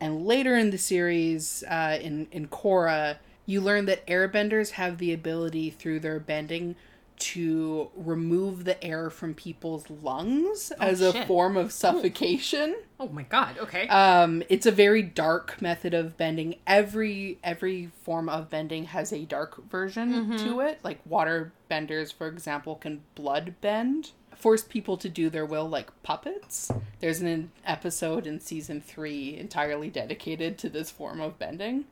[0.00, 5.12] And later in the series, uh, in in Korra, you learn that airbenders have the
[5.12, 6.76] ability through their bending
[7.16, 12.76] to remove the air from people's lungs as a form of suffocation.
[12.98, 13.58] Oh, my God.
[13.58, 13.86] Okay.
[13.88, 16.56] Um, it's a very dark method of bending.
[16.66, 20.80] Every every form of bending has a dark version to it.
[20.82, 25.90] Like water benders, for example, can blood bend, force people to do their will like
[26.02, 26.70] puppets.
[27.00, 31.84] There's an episode in season three entirely dedicated to this form of bending.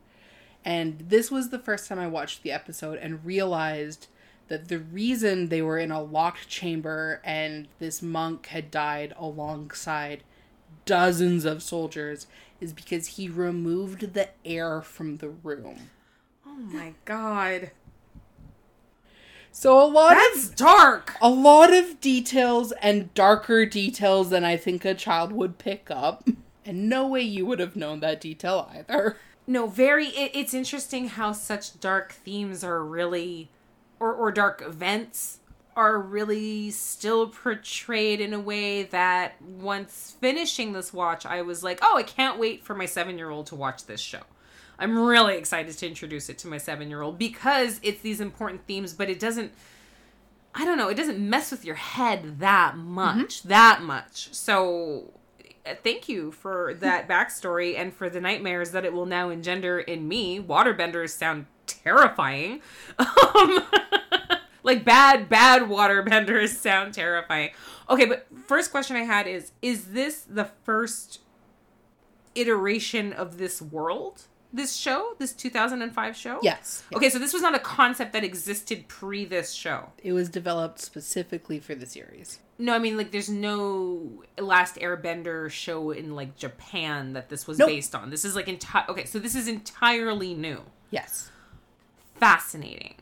[0.65, 4.07] And this was the first time I watched the episode and realized
[4.53, 10.23] that the reason they were in a locked chamber and this monk had died alongside
[10.85, 12.27] dozens of soldiers
[12.61, 15.89] is because he removed the air from the room.
[16.47, 17.71] oh, my God.
[19.51, 21.17] So a lot That's of dark.
[21.23, 26.29] a lot of details and darker details than I think a child would pick up.
[26.67, 29.17] And no way you would have known that detail either.
[29.47, 30.09] No, very.
[30.09, 33.49] It, it's interesting how such dark themes are really,
[34.03, 35.39] or or dark events
[35.75, 41.79] are really still portrayed in a way that once finishing this watch, I was like,
[41.83, 44.21] oh, I can't wait for my seven year old to watch this show.
[44.79, 48.67] I'm really excited to introduce it to my seven year old because it's these important
[48.67, 49.53] themes, but it doesn't.
[50.55, 50.89] I don't know.
[50.89, 53.39] It doesn't mess with your head that much.
[53.39, 53.49] Mm-hmm.
[53.49, 54.35] That much.
[54.35, 55.15] So,
[55.65, 59.79] uh, thank you for that backstory and for the nightmares that it will now engender
[59.79, 60.43] in me.
[60.43, 62.61] Waterbenders sound terrifying.
[62.99, 63.65] Um,
[64.63, 67.51] like bad, bad waterbenders sound terrifying.
[67.89, 71.21] Okay, but first question I had is: Is this the first
[72.35, 74.25] iteration of this world?
[74.53, 76.39] this show, this 2005 show?
[76.43, 76.85] Yes.
[76.95, 79.91] Okay, so this was not a concept that existed pre this show.
[80.03, 82.39] It was developed specifically for the series.
[82.59, 87.59] No, I mean like there's no Last Airbender show in like Japan that this was
[87.59, 87.69] nope.
[87.69, 88.11] based on.
[88.11, 90.61] This is like entire Okay, so this is entirely new.
[90.91, 91.31] Yes.
[92.23, 92.95] Fascinating.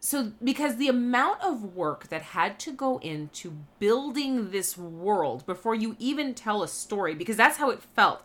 [0.00, 5.76] So because the amount of work that had to go into building this world before
[5.76, 8.24] you even tell a story because that's how it felt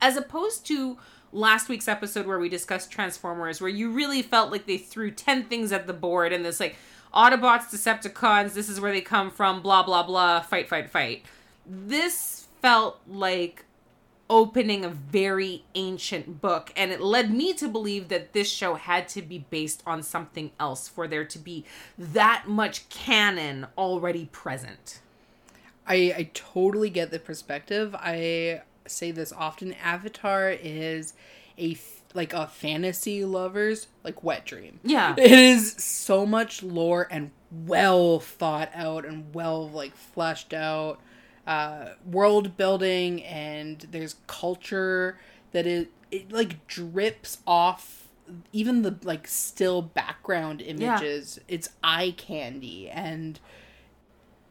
[0.00, 0.98] as opposed to
[1.32, 5.46] last week's episode where we discussed Transformers, where you really felt like they threw 10
[5.46, 6.76] things at the board and this, like,
[7.12, 11.24] Autobots, Decepticons, this is where they come from, blah, blah, blah, fight, fight, fight.
[11.66, 13.64] This felt like
[14.32, 19.06] opening a very ancient book, and it led me to believe that this show had
[19.06, 21.66] to be based on something else for there to be
[21.98, 25.00] that much canon already present.
[25.86, 27.94] I, I totally get the perspective.
[27.94, 31.12] I say this often avatar is
[31.58, 31.76] a
[32.14, 38.18] like a fantasy lovers like wet dream yeah it is so much lore and well
[38.18, 40.98] thought out and well like fleshed out
[41.46, 45.18] uh world building and there's culture
[45.52, 48.08] that it it like drips off
[48.52, 51.54] even the like still background images yeah.
[51.54, 53.40] it's eye candy and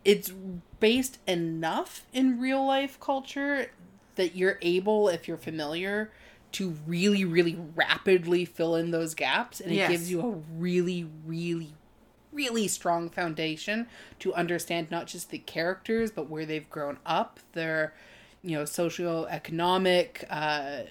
[0.04, 0.34] it's
[0.80, 3.72] based enough in real life culture
[4.16, 6.12] that you're able, if you're familiar,
[6.54, 9.62] to really, really rapidly fill in those gaps.
[9.62, 9.92] And it yes.
[9.92, 11.74] gives you a really, really,
[12.32, 13.88] really strong foundation
[14.20, 17.94] to understand not just the characters, but where they've grown up, their,
[18.42, 20.84] you know, socioeconomic uh,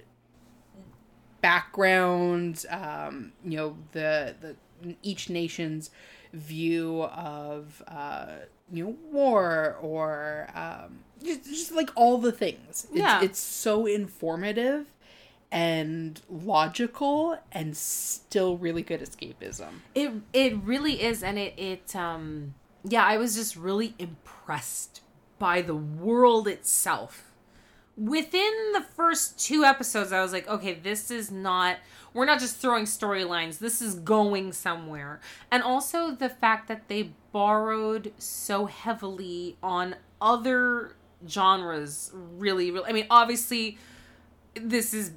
[1.40, 5.90] backgrounds, um, you know, the, the each nation's
[6.33, 8.26] view of, uh,
[8.72, 12.87] you know, war or um, just, just like all the things.
[12.88, 13.22] It's, yeah.
[13.22, 14.87] It's so informative
[15.52, 19.80] and logical and still really good escapism.
[19.94, 25.02] It it really is and it it um yeah, I was just really impressed
[25.38, 27.32] by the world itself.
[27.96, 31.78] Within the first two episodes I was like, okay, this is not
[32.12, 33.58] we're not just throwing storylines.
[33.58, 35.20] This is going somewhere.
[35.50, 40.96] And also the fact that they borrowed so heavily on other
[41.28, 43.76] genres really really i mean obviously
[44.54, 45.12] this is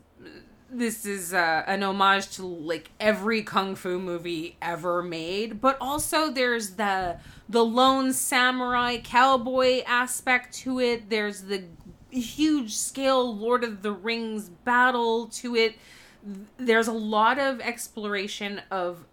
[0.73, 6.31] this is uh, an homage to like every kung fu movie ever made but also
[6.31, 7.17] there's the
[7.49, 11.09] the lone samurai cowboy aspect to it.
[11.09, 11.65] There's the
[12.09, 15.75] huge scale lord of the rings battle to it.
[16.57, 19.05] There's a lot of exploration of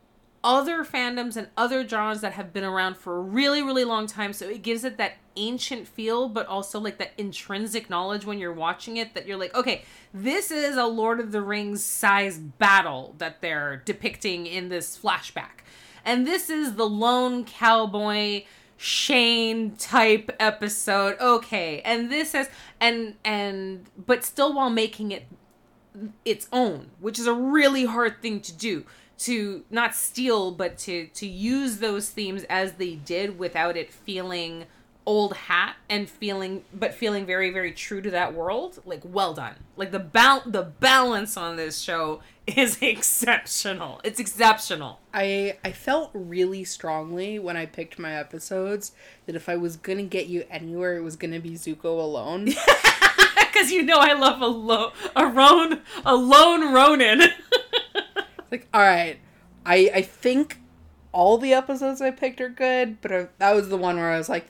[0.42, 4.32] other fandoms and other genres that have been around for a really really long time.
[4.32, 8.52] So it gives it that ancient feel but also like that intrinsic knowledge when you're
[8.52, 13.14] watching it that you're like okay this is a lord of the rings size battle
[13.18, 15.62] that they're depicting in this flashback.
[16.04, 18.44] And this is the lone cowboy
[18.76, 21.18] shane type episode.
[21.20, 22.48] Okay and this is
[22.80, 25.26] and and but still while making it
[26.24, 28.84] its own which is a really hard thing to do
[29.20, 34.64] to not steal but to to use those themes as they did without it feeling
[35.04, 39.54] old hat and feeling but feeling very very true to that world like well done.
[39.76, 44.00] Like the bal- the balance on this show is exceptional.
[44.04, 45.00] It's exceptional.
[45.12, 48.92] I i felt really strongly when i picked my episodes
[49.26, 52.48] that if i was gonna get you anywhere it was gonna be zuko alone.
[53.52, 57.20] Because you know i love a lone a roan a lone ronin
[58.50, 59.18] like, all right,
[59.64, 60.60] I I think
[61.12, 64.18] all the episodes I picked are good, but I, that was the one where I
[64.18, 64.46] was like,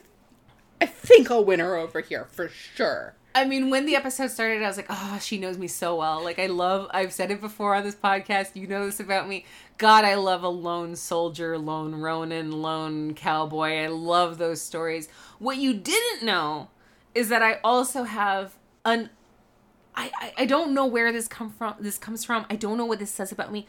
[0.79, 3.15] I think I'll win her over here for sure.
[3.33, 6.21] I mean, when the episode started, I was like, oh, she knows me so well.
[6.21, 8.55] Like, I love, I've said it before on this podcast.
[8.55, 9.45] You know this about me.
[9.77, 13.83] God, I love a lone soldier, lone Ronin, lone cowboy.
[13.83, 15.07] I love those stories.
[15.39, 16.69] What you didn't know
[17.15, 19.09] is that I also have an
[19.93, 22.45] I, I, I don't know where this come from this comes from.
[22.49, 23.67] I don't know what this says about me.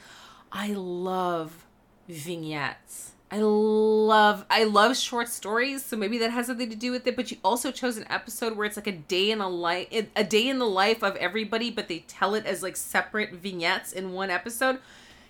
[0.53, 1.65] I love
[2.09, 3.13] vignettes.
[3.31, 7.17] I love I love short stories, so maybe that has something to do with it.
[7.17, 10.23] But you also chose an episode where it's like a day in a life, a
[10.23, 14.13] day in the life of everybody, but they tell it as like separate vignettes in
[14.13, 14.81] one episode.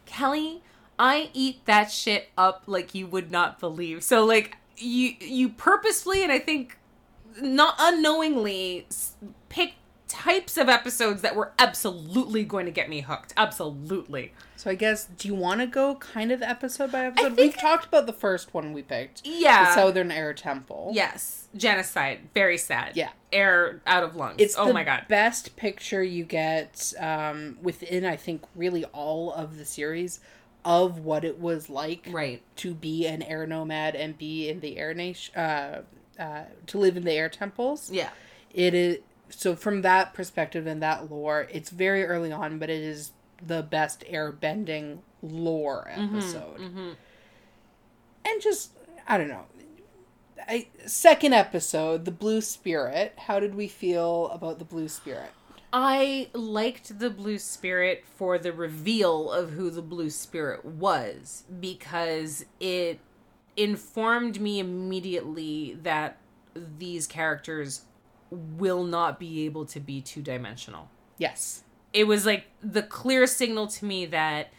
[0.04, 0.62] Kelly,
[0.98, 4.02] I eat that shit up like you would not believe.
[4.02, 6.78] So like you you purposefully and I think
[7.40, 9.14] not unknowingly s-
[9.48, 9.74] pick
[10.12, 13.32] types of episodes that were absolutely going to get me hooked.
[13.36, 14.32] Absolutely.
[14.56, 17.36] So I guess do you want to go kind of episode by episode?
[17.36, 19.74] We've talked about the first one we picked, the Yeah.
[19.74, 20.90] Southern Air Temple.
[20.94, 21.38] yes.
[21.56, 22.20] Genocide.
[22.32, 22.96] Very sad.
[22.96, 23.10] Yeah.
[23.32, 24.36] Air out of lungs.
[24.38, 25.04] It's oh the my god.
[25.08, 30.20] best picture you get um, within, I think, really all of the series
[30.64, 32.40] of what it was like Right.
[32.56, 35.82] to be an air nomad and be in the air nation, uh,
[36.18, 37.90] uh, to live in the air temples.
[37.90, 38.10] Yeah.
[38.54, 38.98] It is
[39.32, 43.12] so from that perspective and that lore, it's very early on, but it is
[43.44, 46.58] the best airbending lore mm-hmm, episode.
[46.58, 46.90] Mm-hmm.
[48.24, 48.72] And just
[49.06, 49.46] I don't know.
[50.48, 53.14] I, second episode, the Blue Spirit.
[53.16, 55.30] How did we feel about the Blue Spirit?
[55.72, 62.44] I liked the Blue Spirit for the reveal of who the Blue Spirit was because
[62.60, 63.00] it
[63.56, 66.18] informed me immediately that
[66.54, 67.82] these characters
[68.32, 70.88] will not be able to be two dimensional.
[71.18, 71.64] Yes.
[71.92, 74.50] It was like the clear signal to me that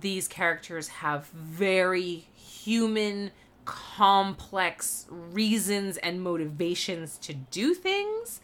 [0.00, 3.30] these characters have very human,
[3.64, 8.40] complex reasons and motivations to do things,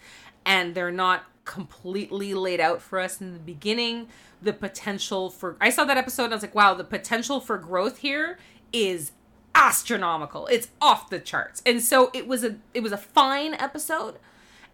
[0.47, 4.07] and they're not completely laid out for us in the beginning.
[4.41, 7.59] The potential for I saw that episode and I was like, wow, the potential for
[7.59, 8.39] growth here
[8.73, 9.13] is
[9.55, 10.47] astronomical.
[10.47, 11.63] It's off the charts.
[11.67, 14.19] And so it was a it was a fine episode.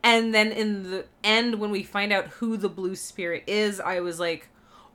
[0.03, 4.01] And then in the end when we find out who the blue spirit is, I
[4.01, 4.49] was like,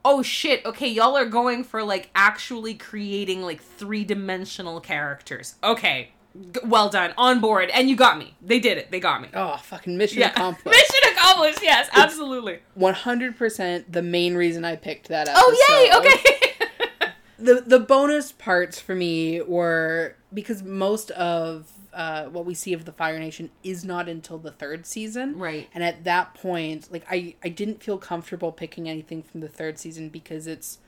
[0.05, 6.11] "Oh shit, okay, y'all are going for like actually creating like three-dimensional characters." Okay.
[6.35, 7.13] G- well done.
[7.17, 7.69] On board.
[7.69, 8.35] And you got me.
[8.41, 8.89] They did it.
[8.89, 9.27] They got me.
[9.35, 10.75] Oh, fucking mission accomplished.
[10.91, 11.59] Mission accomplished.
[11.61, 12.59] Yes, absolutely.
[12.73, 15.43] One hundred percent the main reason I picked that episode.
[15.45, 15.97] Oh, yay.
[15.99, 17.09] Okay.
[17.37, 22.85] the the bonus parts for me were because most of uh, what we see of
[22.85, 25.69] the Fire Nation is not until the third season, Right.
[25.73, 29.77] And at that point, like I I didn't feel comfortable picking anything from the third
[29.77, 30.79] season because it's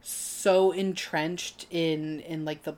[0.00, 2.74] so entrenched in in like the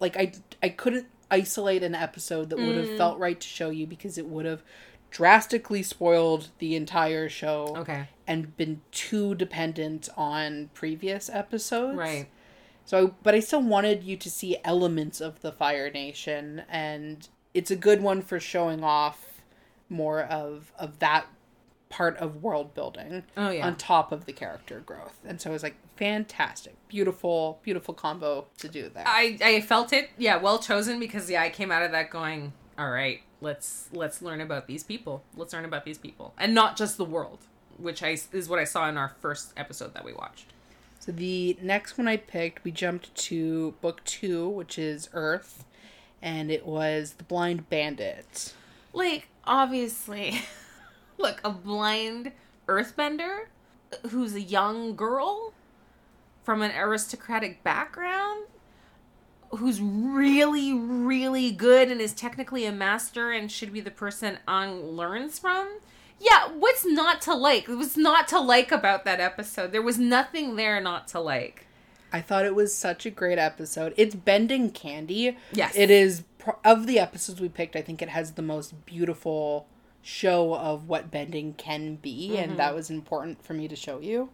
[0.00, 3.86] like I I couldn't isolate an episode that would have felt right to show you
[3.86, 4.62] because it would have
[5.10, 8.08] drastically spoiled the entire show okay.
[8.26, 11.96] and been too dependent on previous episodes.
[11.96, 12.28] Right.
[12.84, 17.70] So, but I still wanted you to see elements of the Fire Nation, and it's
[17.70, 19.40] a good one for showing off
[19.88, 21.26] more of of that
[21.90, 23.66] part of world building Oh, yeah.
[23.66, 25.20] on top of the character growth.
[25.26, 29.04] And so it was like fantastic, beautiful, beautiful combo to do there.
[29.06, 30.10] I I felt it.
[30.18, 34.22] Yeah, well chosen because yeah, I came out of that going, all right, let's let's
[34.22, 35.22] learn about these people.
[35.36, 37.40] Let's learn about these people, and not just the world,
[37.76, 40.51] which I is what I saw in our first episode that we watched.
[41.04, 45.64] So the next one I picked, we jumped to book two, which is Earth,
[46.22, 48.54] and it was The Blind Bandit.
[48.92, 50.42] Like obviously,
[51.18, 52.30] look, a blind
[52.68, 53.46] earthbender
[54.10, 55.52] who's a young girl
[56.44, 58.44] from an aristocratic background
[59.50, 64.94] who's really really good and is technically a master and should be the person Aang
[64.94, 65.80] learns from.
[66.22, 67.66] Yeah, what's not to like?
[67.66, 69.72] What's not to like about that episode?
[69.72, 71.66] There was nothing there not to like.
[72.12, 73.94] I thought it was such a great episode.
[73.96, 75.36] It's bending candy.
[75.52, 75.74] Yes.
[75.74, 76.24] It is
[76.64, 79.66] of the episodes we picked, I think it has the most beautiful
[80.02, 82.50] show of what bending can be Mm-hmm.
[82.50, 84.30] and that was important for me to show you.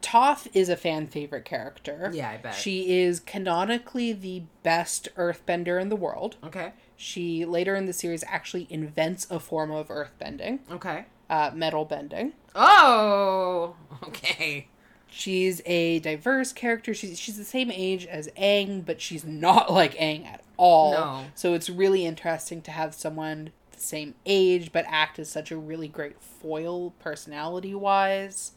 [0.00, 2.10] Toph is a fan favorite character.
[2.12, 2.54] Yeah, I bet.
[2.54, 6.36] She is canonically the best earthbender in the world.
[6.44, 6.72] Okay.
[7.02, 10.60] She later in the series actually invents a form of earth bending.
[10.70, 11.06] Okay.
[11.28, 12.32] uh, metal bending.
[12.54, 13.74] Oh,
[14.04, 14.68] okay.
[15.10, 16.94] She's a diverse character.
[16.94, 20.92] She's she's the same age as Aang, but she's not like Aang at all.
[20.92, 21.24] No.
[21.34, 25.56] So it's really interesting to have someone the same age but act as such a
[25.56, 28.52] really great foil personality wise.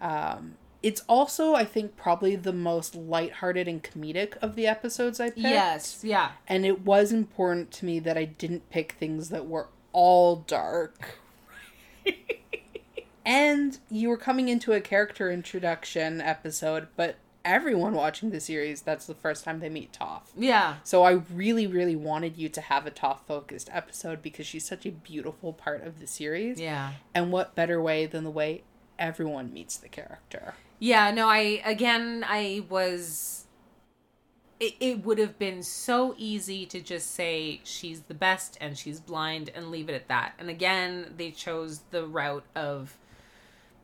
[0.00, 5.26] Um, it's also, I think, probably the most lighthearted and comedic of the episodes I
[5.26, 5.38] picked.
[5.38, 6.00] Yes.
[6.02, 6.32] Yeah.
[6.48, 11.18] And it was important to me that I didn't pick things that were all dark.
[13.26, 19.06] and you were coming into a character introduction episode, but everyone watching the series, that's
[19.06, 20.22] the first time they meet Toph.
[20.36, 20.76] Yeah.
[20.84, 24.86] So I really, really wanted you to have a Toph focused episode because she's such
[24.86, 26.60] a beautiful part of the series.
[26.60, 26.92] Yeah.
[27.14, 28.62] And what better way than the way
[29.00, 30.54] everyone meets the character?
[30.78, 33.46] Yeah, no, I again I was
[34.60, 39.00] it, it would have been so easy to just say she's the best and she's
[39.00, 40.34] blind and leave it at that.
[40.38, 42.96] And again, they chose the route of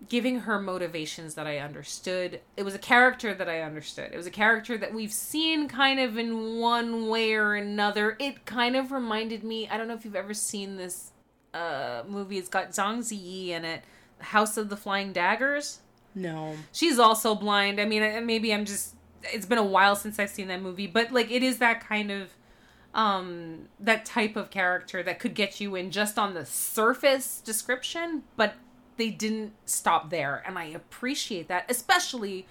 [0.08, 2.40] giving her motivations that I understood.
[2.56, 4.12] It was a character that I understood.
[4.12, 8.16] It was a character that we've seen kind of in one way or another.
[8.20, 11.12] It kind of reminded me, I don't know if you've ever seen this
[11.54, 12.36] uh movie.
[12.36, 13.82] It's got Zhang Ziyi in it,
[14.18, 15.80] House of the Flying Daggers.
[16.14, 16.56] No.
[16.72, 17.80] She's also blind.
[17.80, 18.94] I mean, maybe I'm just
[19.32, 22.10] it's been a while since I've seen that movie, but like it is that kind
[22.10, 22.30] of
[22.94, 28.22] um that type of character that could get you in just on the surface description,
[28.36, 28.54] but
[28.96, 32.46] they didn't stop there and I appreciate that, especially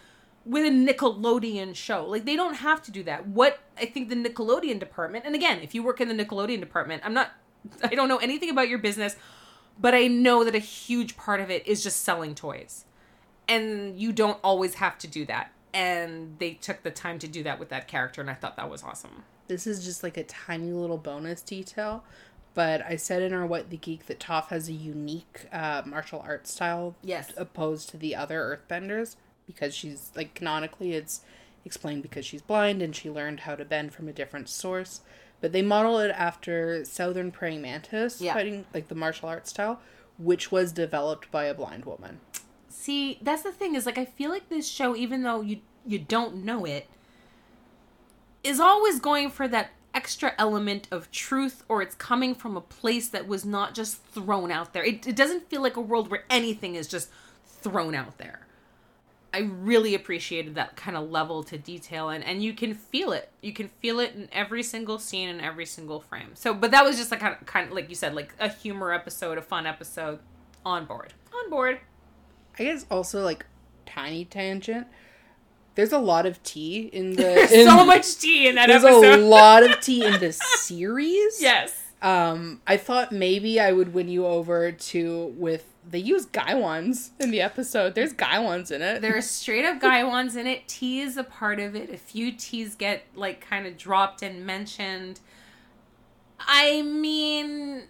[0.46, 2.06] with a Nickelodeon show.
[2.06, 3.28] Like they don't have to do that.
[3.28, 7.02] What I think the Nickelodeon department, and again, if you work in the Nickelodeon department,
[7.04, 7.32] I'm not
[7.84, 9.16] I don't know anything about your business,
[9.80, 12.86] but I know that a huge part of it is just selling toys.
[13.48, 15.52] And you don't always have to do that.
[15.74, 18.70] And they took the time to do that with that character and I thought that
[18.70, 19.24] was awesome.
[19.48, 22.04] This is just like a tiny little bonus detail,
[22.56, 26.24] but I said in our What the Geek that Toph has a unique uh, martial
[26.26, 27.32] arts style Yes.
[27.38, 31.22] opposed to the other earthbenders because she's like canonically it's
[31.66, 35.02] explained because she's blind and she learned how to bend from a different source.
[35.42, 38.34] But they model it after Southern Praying Mantis Yeah.
[38.34, 39.80] fighting like the martial arts style,
[40.18, 42.20] which was developed by a blind woman.
[42.70, 46.00] See, that's the thing is like I feel like this show, even though you you
[46.00, 46.88] don't know it,
[48.44, 53.08] is always going for that extra element of truth or it's coming from a place
[53.10, 54.84] that was not just thrown out there.
[54.84, 57.10] It, it doesn't feel like a world where anything is just
[57.48, 58.45] thrown out there.
[59.36, 63.30] I really appreciated that kind of level to detail and and you can feel it.
[63.42, 66.32] You can feel it in every single scene and every single frame.
[66.36, 68.48] So, but that was just like kind of, kind of like you said like a
[68.50, 70.20] humor episode, a fun episode
[70.66, 71.14] on board.
[71.44, 71.80] On board.
[72.58, 73.46] I guess also like
[73.86, 74.88] tiny tangent.
[75.76, 79.02] There's a lot of tea in the There's in- so much tea in that episode.
[79.02, 79.20] There's episode.
[79.26, 81.42] a lot of tea in this series.
[81.42, 81.82] yes.
[82.02, 87.32] Um, I thought maybe I would win you over to with they use Gaiwans in
[87.32, 87.96] the episode.
[87.96, 89.02] There's Gaiwans in it.
[89.02, 90.68] There are straight up guy ones in it.
[90.68, 91.90] Tea is a part of it.
[91.90, 95.20] A few teas get like kind of dropped and mentioned.
[96.40, 97.84] I mean,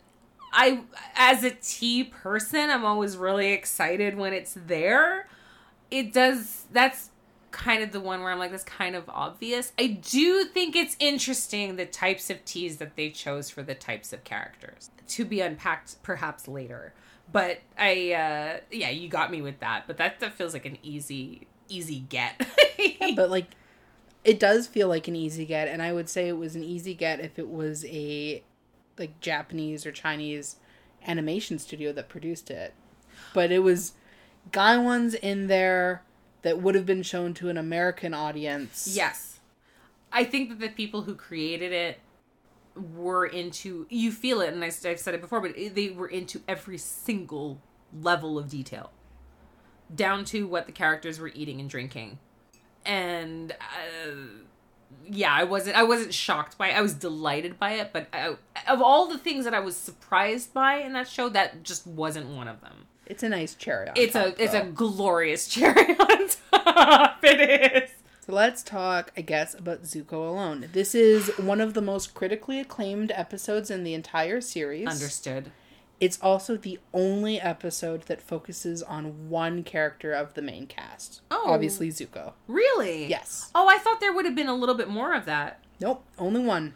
[0.52, 0.82] I
[1.16, 5.28] as a tea person, I'm always really excited when it's there.
[5.89, 7.12] It does that's
[7.52, 9.72] kind of the one where I'm like, that's kind of obvious.
[9.80, 14.12] I do think it's interesting the types of teas that they chose for the types
[14.12, 16.93] of characters to be unpacked perhaps later.
[17.32, 19.86] But I, uh, yeah, you got me with that.
[19.88, 22.46] But that, that feels like an easy, easy get.
[23.16, 23.48] but like
[24.26, 26.96] it does feel like an easy get and I would say it was an easy
[26.96, 28.44] get if it was a
[28.98, 30.58] like Japanese or Chinese
[31.06, 32.74] animation studio that produced it.
[33.34, 33.94] But it was
[34.52, 36.02] Gaiwans in there
[36.42, 38.88] that would have been shown to an American audience.
[38.92, 39.40] yes.
[40.12, 42.00] I think that the people who created it
[42.76, 46.42] were into, you feel it, and I, I've said it before, but they were into
[46.48, 47.62] every single
[47.94, 48.92] level of detail,
[49.94, 52.20] down to what the characters were eating and drinking.
[52.86, 54.12] And, uh,
[55.08, 55.76] yeah, I wasn't.
[55.76, 56.78] I wasn't shocked by it.
[56.78, 57.92] I was delighted by it.
[57.92, 58.36] But I,
[58.68, 62.28] of all the things that I was surprised by in that show, that just wasn't
[62.30, 62.86] one of them.
[63.06, 67.24] It's a nice cherry on It's top, a it's a glorious cherry on top.
[67.24, 67.90] It is.
[68.26, 70.70] So let's talk, I guess, about Zuko alone.
[70.74, 74.88] This is one of the most critically acclaimed episodes in the entire series.
[74.88, 75.52] Understood.
[76.00, 81.22] It's also the only episode that focuses on one character of the main cast.
[81.30, 81.52] Oh.
[81.52, 82.34] Obviously, Zuko.
[82.48, 83.06] Really?
[83.06, 83.52] Yes.
[83.54, 85.64] Oh, I thought there would have been a little bit more of that.
[85.80, 86.74] Nope, only one.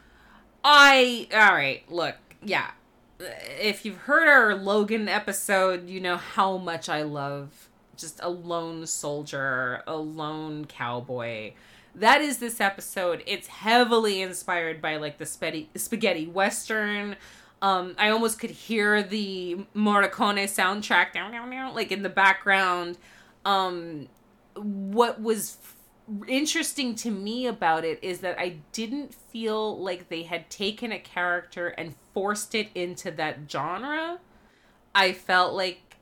[0.63, 1.81] I all right.
[1.91, 2.71] Look, yeah.
[3.19, 7.68] If you've heard our Logan episode, you know how much I love
[7.99, 11.53] just a lone soldier, a lone cowboy.
[11.95, 13.23] That is this episode.
[13.25, 17.15] It's heavily inspired by like the spaghetti spaghetti western.
[17.61, 22.97] Um, I almost could hear the Morricone soundtrack down, down, like in the background.
[23.43, 24.07] Um,
[24.55, 25.75] what was f-
[26.27, 30.99] interesting to me about it is that I didn't feel like they had taken a
[30.99, 34.19] character and forced it into that genre.
[34.95, 35.97] I felt like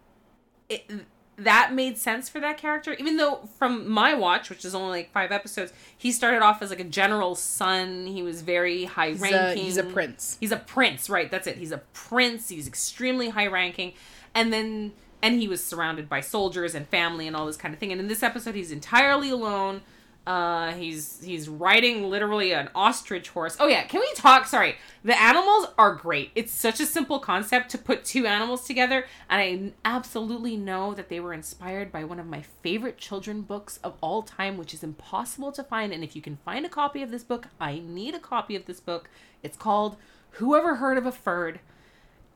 [0.69, 0.89] it,
[1.37, 5.11] that made sense for that character, even though from my watch, which is only like
[5.11, 8.07] five episodes, he started off as like a general's son.
[8.07, 9.63] He was very high He's a, ranking.
[9.63, 10.37] he's a prince.
[10.39, 11.29] He's a prince, right?
[11.29, 11.57] That's it.
[11.57, 12.49] He's a prince.
[12.49, 13.93] He's extremely high ranking,
[14.33, 17.79] and then and he was surrounded by soldiers and family and all this kind of
[17.79, 17.91] thing.
[17.91, 19.81] And in this episode, he's entirely alone.
[20.27, 23.55] Uh, he's he's riding literally an ostrich horse.
[23.61, 24.45] Oh yeah, can we talk?
[24.45, 26.31] Sorry, the animals are great.
[26.35, 31.07] It's such a simple concept to put two animals together, and I absolutely know that
[31.07, 34.83] they were inspired by one of my favorite children books of all time, which is
[34.83, 35.93] impossible to find.
[35.93, 38.65] And if you can find a copy of this book, I need a copy of
[38.65, 39.09] this book.
[39.43, 39.95] It's called
[40.31, 41.61] "Whoever Heard of a Ferd."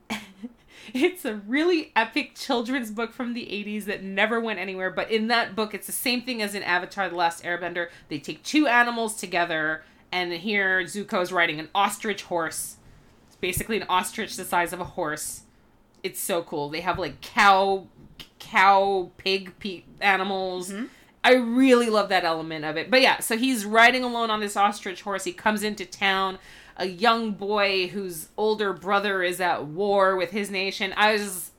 [0.93, 5.27] it's a really epic children's book from the 80s that never went anywhere but in
[5.27, 8.67] that book it's the same thing as in avatar the last airbender they take two
[8.67, 12.77] animals together and here zuko is riding an ostrich horse
[13.27, 15.43] it's basically an ostrich the size of a horse
[16.03, 17.87] it's so cool they have like cow
[18.39, 20.85] cow pig pe- animals mm-hmm.
[21.23, 22.89] I really love that element of it.
[22.89, 25.23] But yeah, so he's riding alone on this ostrich horse.
[25.23, 26.39] He comes into town.
[26.77, 30.93] A young boy whose older brother is at war with his nation.
[30.95, 31.51] I was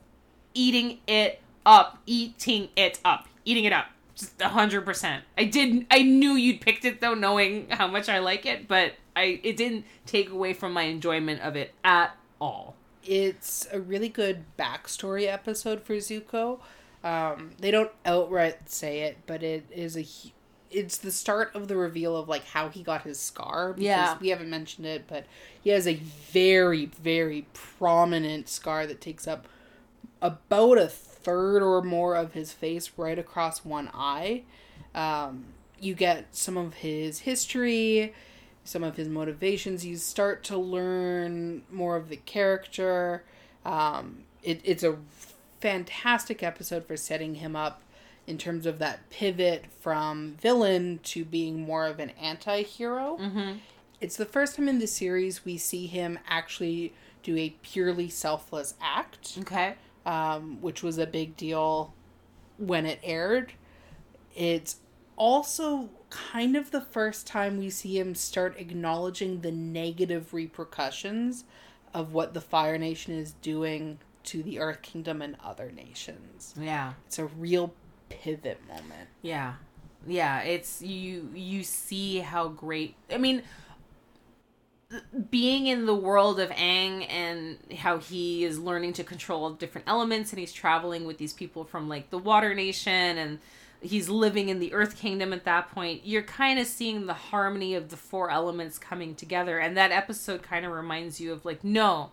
[0.53, 3.87] eating it up, eating it up, eating it up.
[4.15, 5.23] Just a hundred percent.
[5.37, 5.87] I did.
[5.89, 9.57] I knew you'd picked it though, knowing how much I like it, but I it
[9.57, 12.75] didn't take away from my enjoyment of it at all.
[13.03, 16.59] It's a really good backstory episode for Zuko.
[17.03, 20.05] Um, they don't outright say it, but it is a.
[20.73, 23.73] It's the start of the reveal of like how he got his scar.
[23.73, 24.17] because Yeah.
[24.19, 25.25] we haven't mentioned it, but
[25.61, 29.47] he has a very, very prominent scar that takes up
[30.21, 34.43] about a third or more of his face, right across one eye.
[34.95, 35.45] Um,
[35.79, 38.13] you get some of his history,
[38.63, 39.85] some of his motivations.
[39.85, 43.23] You start to learn more of the character.
[43.65, 44.97] Um, it, it's a
[45.59, 47.81] fantastic episode for setting him up
[48.27, 53.17] in terms of that pivot from villain to being more of an anti-hero.
[53.19, 53.53] Mm-hmm.
[53.99, 58.73] It's the first time in the series we see him actually do a purely selfless
[58.81, 59.75] act Okay.
[60.05, 61.93] um, which was a big deal
[62.57, 63.53] when it aired.
[64.35, 64.77] It's
[65.15, 71.43] also kind of the first time we see him start acknowledging the negative repercussions
[71.93, 76.53] of what the Fire Nation is doing to the Earth Kingdom and other nations.
[76.59, 76.93] Yeah.
[77.05, 77.73] It's a real
[78.09, 79.09] pivot moment.
[79.21, 79.53] Yeah.
[80.05, 83.43] Yeah, it's you you see how great I mean
[85.29, 90.31] being in the world of Aang and how he is learning to control different elements
[90.31, 93.39] and he's traveling with these people from like the Water Nation and
[93.81, 96.01] he's living in the Earth Kingdom at that point.
[96.05, 100.43] You're kind of seeing the harmony of the four elements coming together and that episode
[100.43, 102.11] kind of reminds you of like no,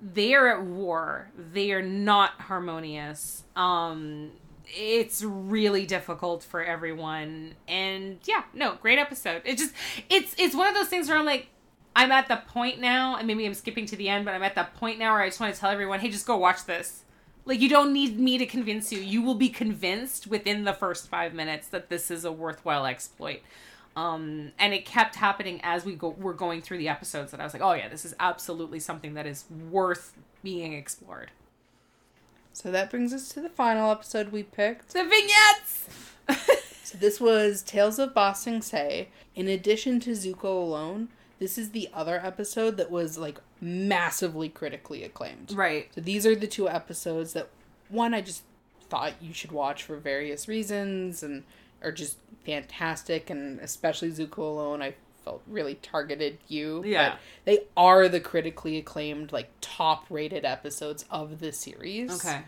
[0.00, 1.30] they are at war.
[1.36, 3.44] They are not harmonious.
[3.56, 4.32] Um
[4.74, 7.54] it's really difficult for everyone.
[7.68, 9.42] And yeah no great episode.
[9.44, 9.74] It just
[10.08, 11.48] it's it's one of those things where i'm like
[11.94, 14.54] i'm at the point now and maybe i'm skipping to the end but i'm at
[14.54, 17.04] that point now where i just want to tell everyone hey just go watch this.
[17.44, 19.00] Like you don't need me to convince you.
[19.00, 23.40] You will be convinced within the first five minutes that this is a worthwhile exploit.
[23.96, 27.44] Um and it kept happening as we go were going through the episodes that i
[27.44, 31.30] was like oh yeah this is absolutely something that is worth being explored
[32.52, 34.92] So that brings us to the final episode we picked.
[34.92, 35.88] the vignettes
[36.84, 39.08] So this was Tales of Ba Sing Se.
[39.34, 45.02] In addition to Zuko alone, this is the other episode that was like massively critically
[45.02, 45.52] acclaimed.
[45.52, 47.48] right So these are the two episodes that
[47.88, 48.42] one I just
[48.88, 51.44] thought you should watch for various reasons and
[51.82, 54.94] are just fantastic and especially Zuko alone I
[55.24, 56.82] felt really targeted you.
[56.84, 57.10] Yeah.
[57.10, 62.12] But they are the critically acclaimed like top rated episodes of the series.
[62.14, 62.42] okay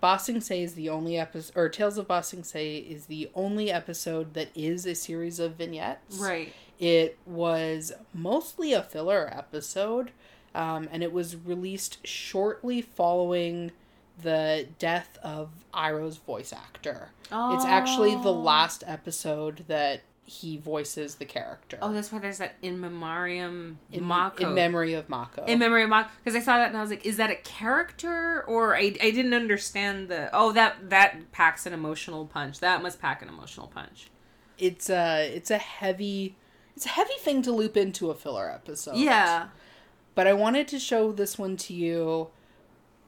[0.00, 3.30] Ba Sing Se is the only episode, or Tales of Ba Sing Se is the
[3.36, 6.18] only episode that is a series of vignettes.
[6.18, 10.10] right It was mostly a filler episode,
[10.56, 13.70] um, and it was released shortly following
[14.20, 17.10] the death of Iroh's voice actor.
[17.30, 18.32] It's actually the Oh.
[18.32, 21.78] last episode that he voices the character.
[21.82, 24.48] Oh, that's why there's that in memoriam in, Mako.
[24.48, 25.44] in memory of Mako.
[25.46, 27.34] In memory of Mako, because I saw that and I was like, is that a
[27.36, 32.60] character or I, I didn't understand the oh that that packs an emotional punch.
[32.60, 34.10] That must pack an emotional punch.
[34.58, 36.36] it's a it's a heavy
[36.76, 38.96] it's a heavy thing to loop into a filler episode.
[38.96, 39.48] Yeah.
[40.14, 42.28] but I wanted to show this one to you.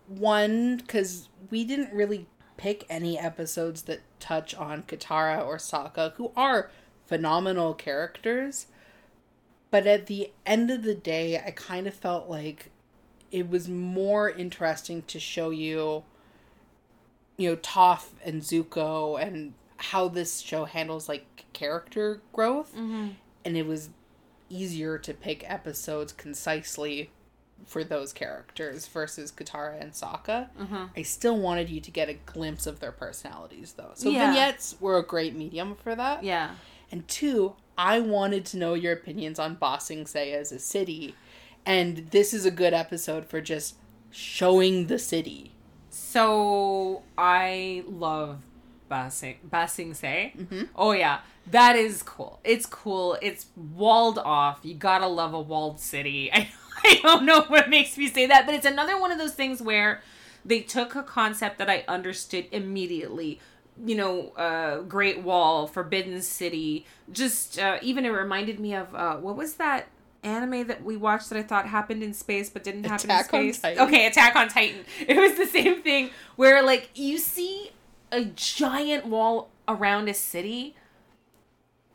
[0.07, 2.27] One, because we didn't really
[2.59, 6.71] pick any episodes that touch on Katara or Sokka, who are
[7.07, 8.67] phenomenal characters.
[9.71, 12.71] But at the end of the day, I kind of felt like
[13.33, 16.05] it was more interesting to show you,
[17.37, 23.09] you know, Toph and Zuko and how this show handles like character growth Mm-hmm.
[23.45, 23.91] and it was
[24.49, 27.11] easier to pick episodes concisely
[27.67, 30.49] for those characters versus Katara and Sokka.
[30.61, 30.85] Mm-hmm.
[30.97, 33.93] I still wanted you to get a glimpse of their personalities though.
[33.95, 34.27] So Yeah.
[34.29, 36.23] vignettes were a great medium for that.
[36.23, 36.55] Yeah.
[36.95, 41.17] And two, I wanted to know your opinions on Bossing Sing Se as a city.
[41.67, 43.75] And this is a good episode for just
[44.13, 45.51] showing the city.
[45.91, 48.43] So I love
[48.89, 50.35] Basing Basing Se.
[50.39, 50.63] Mm-hmm.
[50.77, 52.39] Oh yeah, that is cool.
[52.45, 53.19] It's cool.
[53.21, 54.61] It's walled off.
[54.63, 56.31] You gotta love a walled city.
[56.33, 56.49] I,
[56.85, 59.61] I don't know what makes me say that, but it's another one of those things
[59.61, 60.01] where
[60.45, 63.41] they took a concept that I understood immediately.
[63.83, 66.87] You know, uh, Great Wall, Forbidden City.
[67.11, 69.89] Just uh, even it reminded me of uh, what was that
[70.23, 73.53] anime that we watched that I thought happened in space but didn't happen Attack in
[73.53, 73.61] space?
[73.61, 73.87] Titan.
[73.87, 74.85] Okay, Attack on Titan.
[75.07, 77.71] It was the same thing where like you see
[78.11, 80.75] a giant wall around a city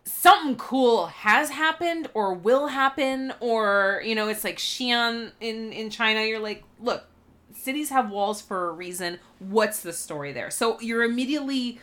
[0.04, 5.90] something cool has happened or will happen or you know it's like Xi'an in in
[5.90, 7.06] China you're like look
[7.60, 10.50] cities have walls for a reason what's the story there?
[10.50, 11.80] So you're immediately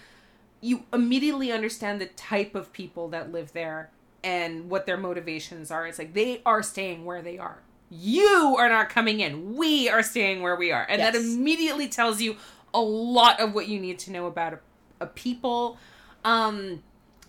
[0.61, 3.91] you immediately understand the type of people that live there
[4.25, 5.87] and what their motivations are.
[5.87, 7.59] It's like they are staying where they are.
[7.91, 9.55] You are not coming in.
[9.55, 10.85] We are staying where we are.
[10.89, 12.37] And that immediately tells you
[12.75, 14.59] a lot of what you need to know about a,
[15.01, 15.79] a people.
[16.25, 16.83] Um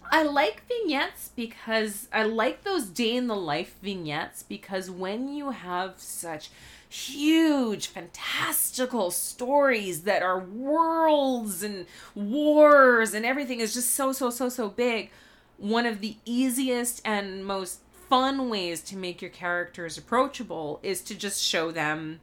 [0.09, 5.51] I like vignettes because I like those day in the life vignettes because when you
[5.51, 6.49] have such
[6.89, 11.85] huge, fantastical stories that are worlds and
[12.15, 15.09] wars and everything is just so, so, so, so big,
[15.57, 17.79] one of the easiest and most
[18.09, 22.19] fun ways to make your characters approachable is to just show them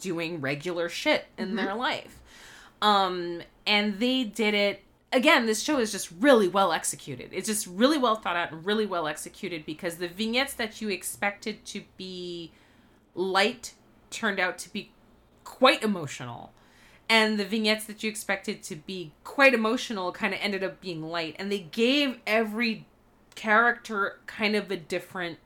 [0.00, 2.20] doing regular shit in their life.
[2.82, 4.82] Um, and they did it
[5.12, 5.46] again.
[5.46, 7.28] This show is just really well executed.
[7.32, 10.88] It's just really well thought out and really well executed because the vignettes that you
[10.88, 12.50] expected to be
[13.14, 13.74] light
[14.10, 14.92] turned out to be
[15.44, 16.52] quite emotional.
[17.08, 21.02] And the vignettes that you expected to be quite emotional kind of ended up being
[21.02, 21.34] light.
[21.38, 22.86] And they gave every
[23.34, 25.38] character kind of a different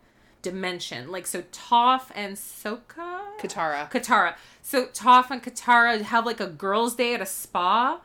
[0.42, 1.10] dimension.
[1.10, 3.38] Like, so Toph and Sokka?
[3.40, 3.90] Katara.
[3.90, 4.34] Katara.
[4.62, 8.00] So Toph and Katara have like a girls' day at a spa.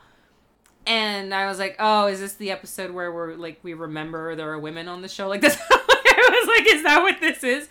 [0.86, 4.50] And I was like, oh, is this the episode where we're like we remember there
[4.50, 5.28] are women on the show?
[5.28, 7.68] Like this I was like, is that what this is?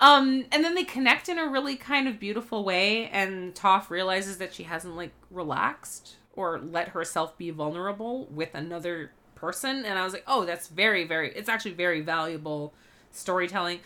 [0.00, 4.38] Um, and then they connect in a really kind of beautiful way, and Toph realizes
[4.38, 9.84] that she hasn't like relaxed or let herself be vulnerable with another person.
[9.84, 12.74] And I was like, oh, that's very, very it's actually very valuable
[13.10, 13.80] storytelling.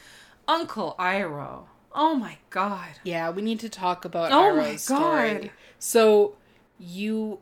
[0.46, 1.64] Uncle Iroh.
[1.94, 2.88] Oh my god.
[3.04, 5.32] Yeah, we need to talk about Oh my Iroh's story.
[5.34, 5.50] God.
[5.78, 6.36] So
[6.78, 7.38] you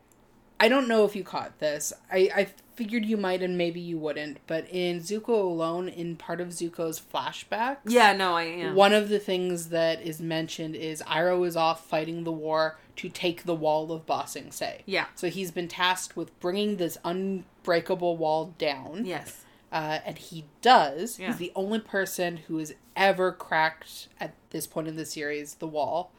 [0.58, 1.92] I don't know if you caught this.
[2.12, 2.48] I, I
[2.80, 6.98] figured you might and maybe you wouldn't, but in Zuko alone, in part of Zuko's
[6.98, 8.74] flashbacks, Yeah, no, I am.
[8.74, 13.10] one of the things that is mentioned is Iroh is off fighting the war to
[13.10, 14.80] take the wall of Ba Sing Se.
[14.86, 15.06] Yeah.
[15.14, 19.04] So he's been tasked with bringing this unbreakable wall down.
[19.04, 19.44] Yes.
[19.70, 21.18] Uh, and he does.
[21.18, 21.26] Yeah.
[21.28, 25.66] He's the only person who has ever cracked at this point in the series the
[25.68, 26.12] wall.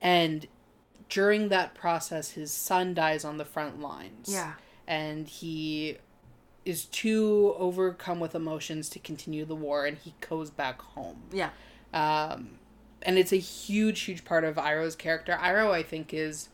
[0.00, 0.46] And
[1.08, 4.28] during that process, his son dies on the front lines.
[4.28, 4.52] Yeah.
[4.86, 5.98] And he
[6.64, 11.22] is too overcome with emotions to continue the war, and he goes back home.
[11.32, 11.50] Yeah.
[11.94, 12.58] Um,
[13.02, 15.38] and it's a huge, huge part of Iroh's character.
[15.40, 16.48] Iroh, I think, is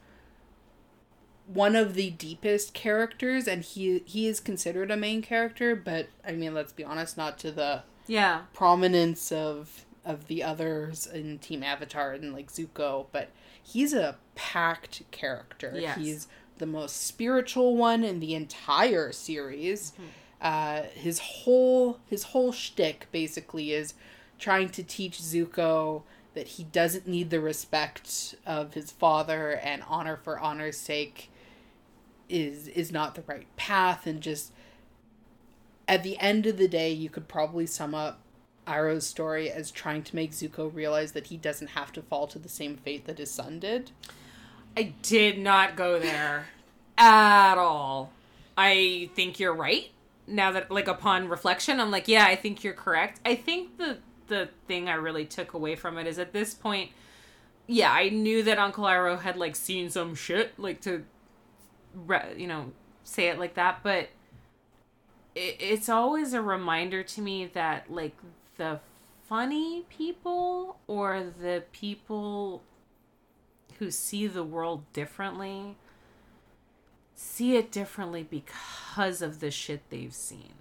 [1.46, 5.74] one of the deepest characters, and he he is considered a main character.
[5.74, 8.42] But I mean, let's be honest, not to the Yeah.
[8.52, 13.06] prominence of of the others in Team Avatar and like Zuko.
[13.12, 13.30] But
[13.62, 15.72] he's a packed character.
[15.76, 15.96] Yes.
[15.98, 16.28] He's
[16.62, 19.92] the most spiritual one in the entire series.
[20.40, 23.94] Uh, his whole his whole shtick basically is
[24.38, 26.02] trying to teach Zuko
[26.34, 31.32] that he doesn't need the respect of his father and honor for honor's sake
[32.28, 34.52] is is not the right path and just
[35.88, 38.20] at the end of the day you could probably sum up
[38.68, 42.38] Iroh's story as trying to make Zuko realize that he doesn't have to fall to
[42.38, 43.90] the same fate that his son did.
[44.76, 46.46] I did not go there
[46.96, 48.12] at all.
[48.56, 49.90] I think you're right.
[50.26, 53.20] Now that like upon reflection, I'm like, yeah, I think you're correct.
[53.24, 53.98] I think the
[54.28, 56.90] the thing I really took away from it is at this point,
[57.66, 61.04] yeah, I knew that Uncle Iroh had like seen some shit, like to,
[62.36, 62.72] you know,
[63.04, 64.08] say it like that, but
[65.34, 68.16] it, it's always a reminder to me that like
[68.56, 68.80] the
[69.28, 72.62] funny people or the people
[73.78, 75.76] who see the world differently
[77.22, 80.54] see it differently because of the shit they've seen.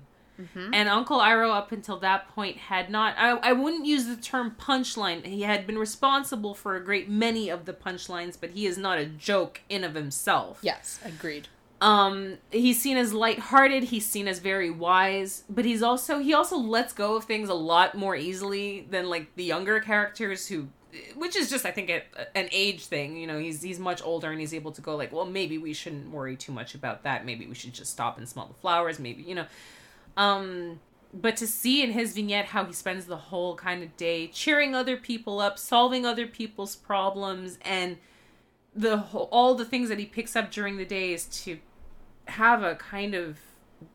[0.73, 3.13] And Uncle Iroh, up until that point, had not.
[3.15, 5.23] I, I wouldn't use the term punchline.
[5.23, 8.97] He had been responsible for a great many of the punchlines, but he is not
[8.97, 10.57] a joke in of himself.
[10.63, 11.47] Yes, agreed.
[11.79, 16.57] Um, he's seen as lighthearted, he's seen as very wise, but he's also he also
[16.57, 20.69] lets go of things a lot more easily than like the younger characters who
[21.15, 22.01] which is just I think a,
[22.37, 23.17] an age thing.
[23.17, 25.73] You know, he's he's much older and he's able to go like, well, maybe we
[25.73, 27.25] shouldn't worry too much about that.
[27.25, 28.99] Maybe we should just stop and smell the flowers.
[28.99, 29.45] Maybe you know,
[30.17, 30.79] um,
[31.13, 34.75] but to see in his vignette how he spends the whole kind of day cheering
[34.75, 37.97] other people up, solving other people's problems, and
[38.75, 41.59] the whole, all the things that he picks up during the day is to
[42.25, 43.37] have a kind of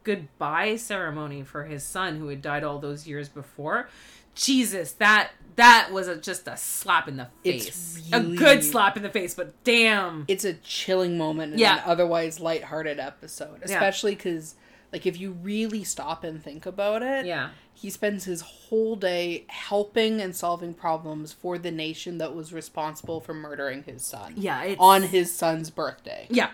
[0.02, 3.88] goodbye ceremony for his son who had died all those years before.
[4.34, 8.00] Jesus, that that was a, just a slap in the face.
[8.12, 10.24] really- a good slap in the face, but damn.
[10.28, 11.76] It's a chilling moment in Yeah.
[11.78, 14.54] an otherwise lighthearted episode, especially because,
[14.92, 17.50] like, if you really stop and think about it, Yeah.
[17.74, 23.20] he spends his whole day helping and solving problems for the nation that was responsible
[23.20, 24.34] for murdering his son.
[24.36, 26.26] Yeah, it's on his son's birthday.
[26.30, 26.50] Yeah.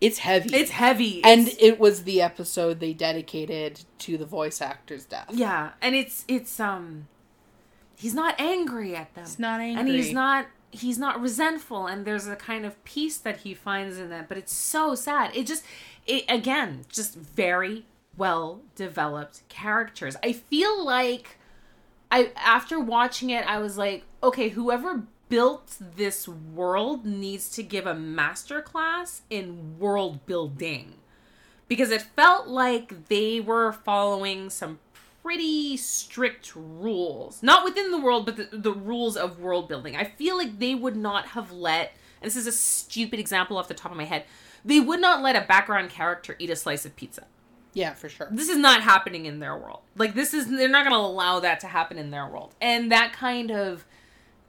[0.00, 0.54] It's heavy.
[0.56, 1.22] It's heavy.
[1.22, 5.28] and It's- it was the episode they dedicated to the voice actor's death.
[5.32, 7.06] yeah, and it's it's um
[8.02, 9.24] he's not angry at them.
[9.24, 9.80] He's not angry.
[9.80, 13.98] and he's not he's not resentful and there's a kind of peace that he finds
[13.98, 15.62] in that but it's so sad it just
[16.06, 17.84] it again just very
[18.16, 21.36] well developed characters i feel like
[22.10, 27.86] i after watching it i was like okay whoever built this world needs to give
[27.86, 30.94] a master class in world building
[31.68, 34.78] because it felt like they were following some
[35.22, 37.42] pretty strict rules.
[37.42, 39.96] Not within the world, but the, the rules of world building.
[39.96, 43.68] I feel like they would not have let, and this is a stupid example off
[43.68, 44.24] the top of my head,
[44.64, 47.26] they would not let a background character eat a slice of pizza.
[47.74, 48.28] Yeah, for sure.
[48.30, 49.80] This is not happening in their world.
[49.96, 52.54] Like, this is, they're not going to allow that to happen in their world.
[52.60, 53.86] And that kind of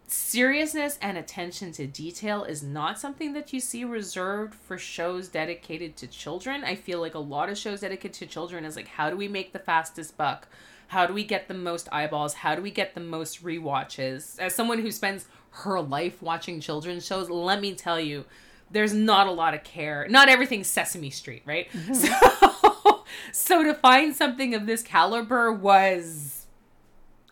[0.07, 5.95] seriousness and attention to detail is not something that you see reserved for shows dedicated
[5.97, 6.63] to children.
[6.63, 9.27] I feel like a lot of shows dedicated to children is like, how do we
[9.27, 10.47] make the fastest buck?
[10.87, 12.35] How do we get the most eyeballs?
[12.35, 14.37] How do we get the most rewatches?
[14.39, 18.25] As someone who spends her life watching children's shows, let me tell you,
[18.69, 20.07] there's not a lot of care.
[20.09, 21.71] Not everything's Sesame Street, right?
[21.71, 22.49] Mm-hmm.
[22.83, 26.42] So, so to find something of this caliber was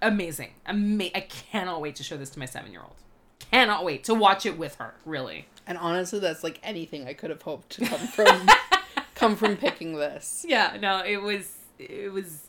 [0.01, 0.51] amazing.
[0.65, 2.95] Ama- I cannot wait to show this to my seven year old.
[3.51, 4.93] Cannot wait to watch it with her.
[5.05, 5.47] Really.
[5.67, 8.49] And honestly, that's like anything I could have hoped to come from
[9.15, 10.45] come from picking this.
[10.47, 10.77] Yeah.
[10.79, 11.57] No, it was.
[11.79, 12.47] It was.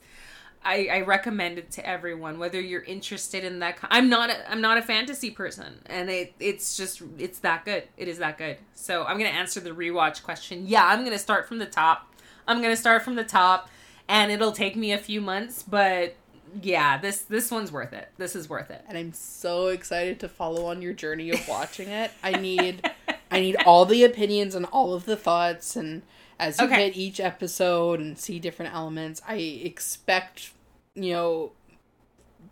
[0.65, 3.79] I, I recommend it to everyone, whether you're interested in that.
[3.91, 4.31] I'm not.
[4.31, 7.85] A, I'm not a fantasy person, and it it's just it's that good.
[7.97, 8.59] It is that good.
[8.75, 10.67] So I'm gonna answer the rewatch question.
[10.67, 12.15] Yeah, I'm gonna start from the top.
[12.47, 13.69] I'm gonna start from the top,
[14.09, 16.15] and it'll take me a few months, but
[16.61, 18.09] yeah, this this one's worth it.
[18.19, 18.85] This is worth it.
[18.89, 22.11] And I'm so excited to follow on your journey of watching it.
[22.23, 22.91] I need
[23.31, 26.03] I need all the opinions and all of the thoughts and
[26.39, 26.85] as you Okay.
[26.87, 30.51] hit each episode and see different elements, I expect,
[30.97, 31.53] you know,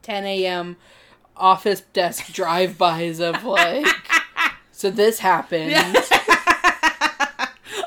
[0.02, 0.76] 10 a.m.
[1.36, 3.86] office desk drive-bys of like,
[4.70, 5.74] so this happened.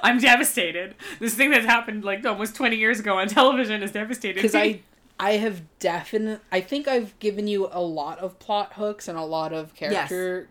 [0.03, 0.95] I'm devastated.
[1.19, 4.35] This thing that happened like almost 20 years ago on television is devastated.
[4.35, 4.81] because I
[5.23, 9.23] I have definite I think I've given you a lot of plot hooks and a
[9.23, 10.49] lot of character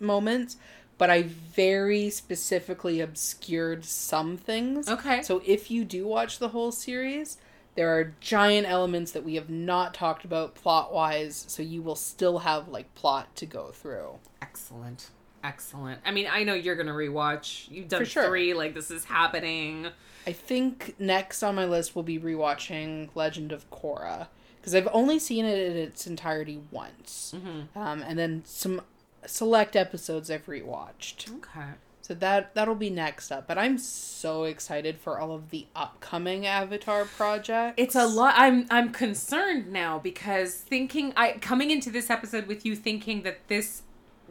[0.00, 0.56] moments,
[0.98, 4.88] but I very specifically obscured some things.
[4.88, 5.22] Okay.
[5.22, 7.38] So if you do watch the whole series,
[7.76, 11.94] there are giant elements that we have not talked about plot wise, so you will
[11.94, 14.18] still have like plot to go through.
[14.42, 15.10] Excellent.
[15.42, 16.00] Excellent.
[16.04, 17.70] I mean, I know you're gonna rewatch.
[17.70, 18.26] You've done sure.
[18.28, 18.54] three.
[18.54, 19.88] Like this is happening.
[20.26, 24.28] I think next on my list will be rewatching Legend of Korra
[24.58, 27.78] because I've only seen it in its entirety once, Mm-hmm.
[27.78, 28.82] um, and then some
[29.26, 31.30] select episodes I've rewatched.
[31.36, 31.70] Okay.
[32.02, 33.46] So that that'll be next up.
[33.46, 37.74] But I'm so excited for all of the upcoming Avatar projects.
[37.76, 38.34] It's a lot.
[38.36, 43.46] I'm I'm concerned now because thinking I coming into this episode with you thinking that
[43.48, 43.82] this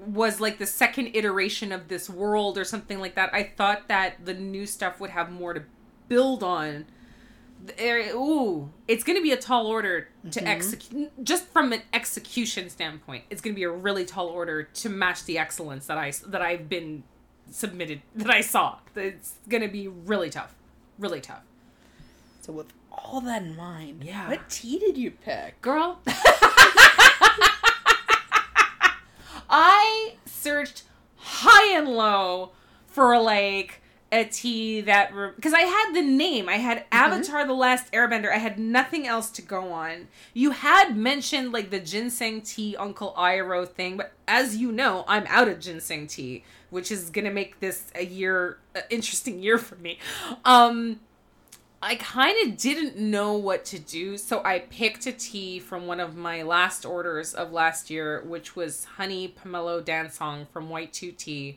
[0.05, 3.33] was like the second iteration of this world or something like that.
[3.33, 5.63] I thought that the new stuff would have more to
[6.07, 6.85] build on.
[7.77, 10.47] There, ooh, it's going to be a tall order to mm-hmm.
[10.47, 11.11] execute.
[11.23, 15.25] Just from an execution standpoint, it's going to be a really tall order to match
[15.25, 17.03] the excellence that I that I've been
[17.51, 18.77] submitted that I saw.
[18.95, 20.55] It's going to be really tough,
[20.97, 21.43] really tough.
[22.41, 24.29] So with all that in mind, Yeah.
[24.29, 25.61] what tea did you pick?
[25.61, 25.99] Girl.
[29.49, 30.83] I searched
[31.15, 32.51] high and low
[32.87, 33.81] for like
[34.11, 38.31] a tea that because I had the name, I had Avatar: The Last Airbender.
[38.31, 40.07] I had nothing else to go on.
[40.33, 45.25] You had mentioned like the ginseng tea, Uncle Iroh thing, but as you know, I'm
[45.27, 49.75] out of ginseng tea, which is gonna make this a year, uh, interesting year for
[49.75, 49.99] me.
[50.43, 50.99] Um,
[51.81, 56.01] I kind of didn't know what to do, so I picked a tea from one
[56.01, 61.55] of my last orders of last year, which was honey pomelo dancong from White2Tea.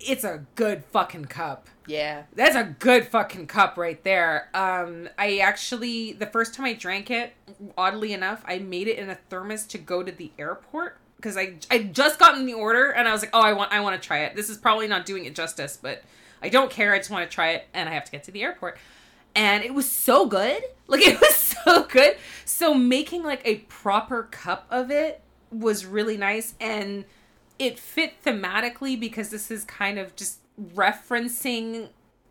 [0.00, 1.68] It's a good fucking cup.
[1.86, 2.24] Yeah.
[2.34, 4.48] That's a good fucking cup right there.
[4.52, 7.34] Um, I actually the first time I drank it,
[7.76, 11.54] oddly enough, I made it in a thermos to go to the airport because I
[11.70, 14.06] I just gotten the order and I was like, oh, I want I want to
[14.06, 14.36] try it.
[14.36, 16.02] This is probably not doing it justice, but
[16.42, 16.94] I don't care.
[16.94, 18.78] I just want to try it, and I have to get to the airport.
[19.34, 20.62] And it was so good.
[20.90, 22.16] Like it was so good.
[22.46, 25.20] So making like a proper cup of it
[25.52, 27.04] was really nice and
[27.58, 30.38] it fit thematically because this is kind of just
[30.74, 31.88] referencing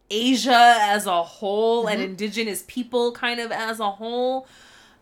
[0.10, 2.10] Asia as a whole and mm-hmm.
[2.12, 4.48] indigenous people kind of as a whole.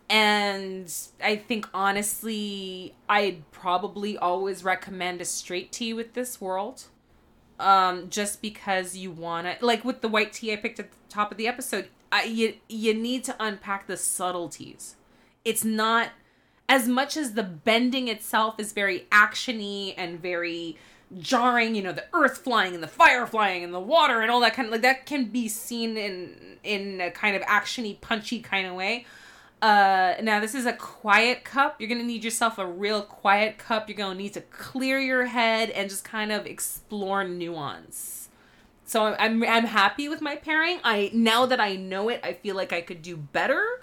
[0.10, 0.94] And
[1.24, 6.86] I think honestly, I'd probably always recommend a straight tea with this world.
[7.58, 10.98] Um, just because you want to, like with the white tea I picked at the
[11.08, 14.96] top of the episode, I, you you need to unpack the subtleties.
[15.46, 16.10] It's not
[16.68, 20.78] as much as the bending itself is very actiony and very
[21.18, 21.76] jarring.
[21.76, 24.54] You know, the earth flying and the fire flying and the water and all that
[24.54, 28.68] kind of like that can be seen in in a kind of actiony, punchy kind
[28.68, 29.06] of way.
[29.66, 31.82] Uh, now this is a quiet cup.
[31.82, 33.90] You're gonna need yourself a real quiet cup.
[33.90, 38.30] You're gonna need to clear your head and just kind of explore nuance.
[38.86, 40.82] So I'm I'm, I'm happy with my pairing.
[40.84, 43.82] I now that I know it, I feel like I could do better.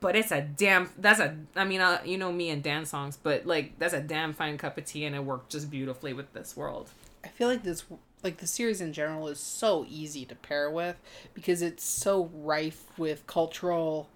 [0.00, 0.90] But it's a damn.
[0.98, 1.36] That's a.
[1.54, 4.58] I mean, uh, you know me and dance songs, but like that's a damn fine
[4.58, 6.90] cup of tea, and it worked just beautifully with this world.
[7.22, 7.84] I feel like this
[8.24, 10.96] like the series in general is so easy to pair with
[11.34, 14.08] because it's so rife with cultural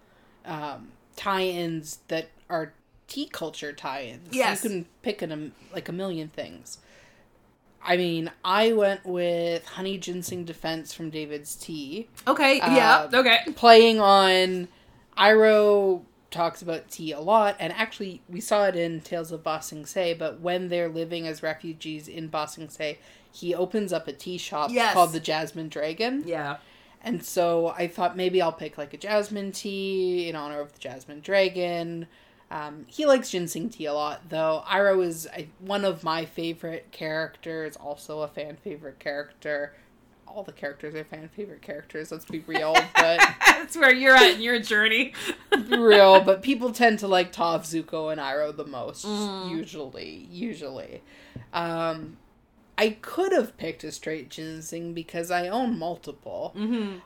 [0.45, 2.73] um, tie-ins that are
[3.07, 4.33] tea culture tie-ins.
[4.33, 4.63] Yes.
[4.63, 6.77] you can pick an, like a million things.
[7.83, 12.59] I mean, I went with Honey Ginseng Defense from David's Tea, Okay.
[12.59, 13.09] Uh, yeah.
[13.11, 13.39] Okay.
[13.55, 14.67] playing on
[15.17, 19.61] Iroh talks about tea a lot, and actually we saw it in Tales of Ba
[19.61, 20.13] Sing Se.
[20.13, 22.99] But when they're living as refugees in Ba Sing Se,
[23.31, 24.93] he opens up a tea shop Yes.
[24.93, 26.23] called the Jasmine Dragon.
[26.25, 26.57] Yeah.
[27.03, 30.79] And so I thought maybe I'll pick like a jasmine tea in honor of the
[30.79, 32.07] Jasmine Dragon.
[32.51, 34.61] Um, he likes ginseng tea a lot, though.
[34.67, 39.73] Iroh is I, one of my favorite characters, also a fan favorite character.
[40.27, 44.35] All the characters are fan favorite characters, let's be real, but That's where you're at
[44.35, 45.13] in your journey.
[45.69, 46.21] real.
[46.21, 49.49] But people tend to like Toph, Zuko, and Iroh the most, Mm.
[49.49, 50.27] usually.
[50.29, 51.01] Usually.
[51.53, 52.17] Um,
[52.81, 56.51] I could have picked a straight ginseng because I own multiple.
[56.57, 56.97] mm-hmm.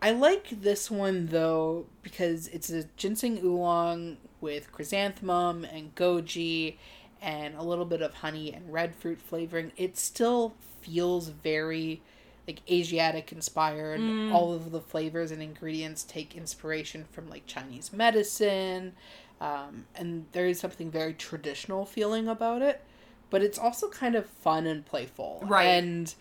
[0.00, 6.76] I like this one though because it's a ginseng oolong with chrysanthemum and goji
[7.20, 9.72] and a little bit of honey and red fruit flavoring.
[9.76, 12.00] It still feels very
[12.46, 13.98] like Asiatic inspired.
[13.98, 14.32] Mm.
[14.32, 18.92] All of the flavors and ingredients take inspiration from like Chinese medicine.
[19.40, 22.82] Um, and there is something very traditional feeling about it,
[23.30, 25.42] but it's also kind of fun and playful.
[25.46, 25.64] Right.
[25.66, 26.14] And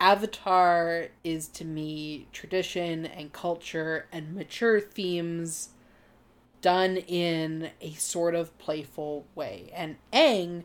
[0.00, 5.70] Avatar is to me tradition and culture and mature themes
[6.62, 9.70] done in a sort of playful way.
[9.74, 10.64] And Aang,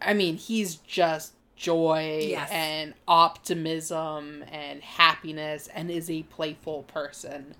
[0.00, 2.50] I mean, he's just joy Yes.
[2.50, 7.54] and optimism and happiness and is a playful person.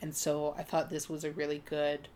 [0.00, 2.08] And so I thought this was a really good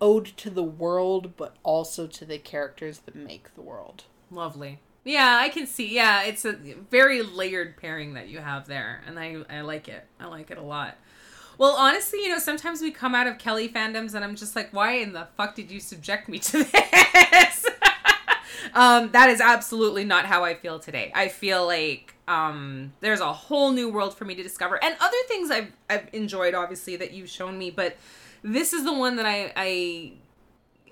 [0.00, 4.04] ode to the world, but also to the characters that make the world.
[4.30, 4.80] Lovely.
[5.04, 5.94] Yeah, I can see.
[5.94, 6.52] Yeah, it's a
[6.90, 10.04] very layered pairing that you have there, and I I like it.
[10.18, 10.96] I like it a lot.
[11.58, 14.72] Well, honestly, you know, sometimes we come out of Kelly fandoms, and I'm just like,
[14.72, 17.66] why in the fuck did you subject me to this?
[18.74, 21.12] um, that is absolutely not how I feel today.
[21.14, 25.16] I feel like um, there's a whole new world for me to discover, and other
[25.28, 27.96] things I've I've enjoyed, obviously, that you've shown me, but
[28.42, 30.12] this is the one that I I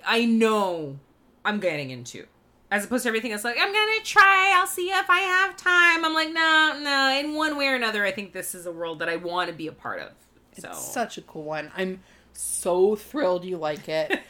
[0.07, 1.01] I know
[1.45, 2.27] I'm getting into.
[2.71, 4.53] As opposed to everything else, like I'm gonna try.
[4.57, 6.05] I'll see if I have time.
[6.05, 7.19] I'm like, no, no.
[7.19, 9.55] In one way or another, I think this is a world that I want to
[9.55, 10.13] be a part of.
[10.59, 11.71] So, It's such a cool one.
[11.77, 12.01] I'm
[12.33, 14.21] so thrilled you like it.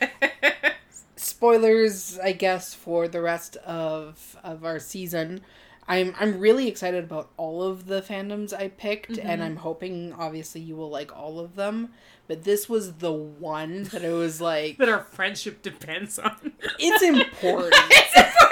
[1.16, 5.40] Spoilers, I guess, for the rest of of our season.
[5.86, 9.42] I'm I'm really excited about all of the fandoms I picked, and mm-hmm.
[9.42, 11.90] I'm hoping obviously you will like all of them.
[12.26, 16.52] But this was the one that I was like, that our friendship depends on.
[16.78, 17.02] it's
[17.42, 17.74] important.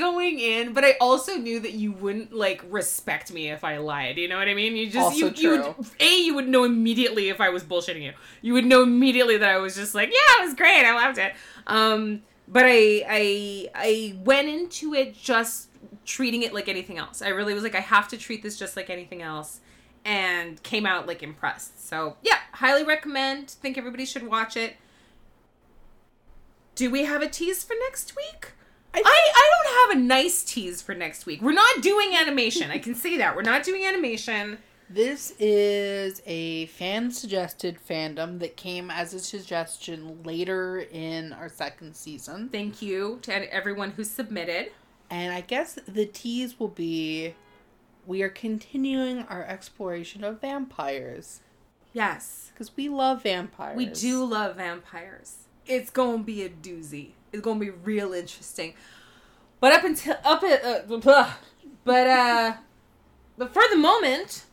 [0.00, 4.16] going in, but I also knew that you wouldn't like respect me if I lied.
[4.18, 4.76] You know what I mean?
[4.76, 8.02] You just Also you, you would a you would know immediately if I was bullshitting
[8.02, 8.12] you.
[8.42, 10.84] You would know immediately that I was just like, yeah, it was great.
[10.84, 11.32] I loved it.
[11.66, 15.68] Um, but I I I went into it just
[16.04, 17.22] treating it like anything else.
[17.22, 19.60] I really was like, I have to treat this just like anything else,
[20.04, 21.86] and came out like impressed.
[21.86, 23.50] So yeah, highly recommend.
[23.50, 24.76] Think everybody should watch it.
[26.74, 28.52] Do we have a tease for next week?
[28.92, 31.42] I, I don't have a nice tease for next week.
[31.42, 32.70] We're not doing animation.
[32.70, 33.36] I can say that.
[33.36, 34.58] We're not doing animation.
[34.88, 41.94] This is a fan suggested fandom that came as a suggestion later in our second
[41.94, 42.48] season.
[42.48, 44.72] Thank you to everyone who submitted.
[45.08, 47.34] And I guess the tease will be
[48.10, 51.42] we are continuing our exploration of vampires.
[51.92, 52.50] Yes.
[52.52, 53.76] Because we love vampires.
[53.76, 55.44] We do love vampires.
[55.64, 57.12] It's going to be a doozy.
[57.32, 58.74] It's going to be real interesting.
[59.60, 61.34] But up until up at uh, blah.
[61.84, 62.54] but uh
[63.38, 64.44] but for the moment,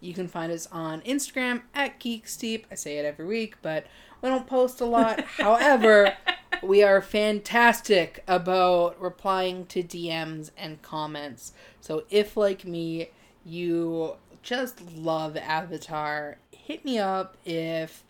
[0.00, 2.64] You can find us on Instagram at GeekSteep.
[2.70, 3.86] I say it every week, but
[4.20, 5.20] we don't post a lot.
[5.38, 6.14] However,
[6.62, 11.52] we are fantastic about replying to DMs and comments.
[11.80, 13.10] So if, like me,
[13.44, 18.04] you just love Avatar, hit me up if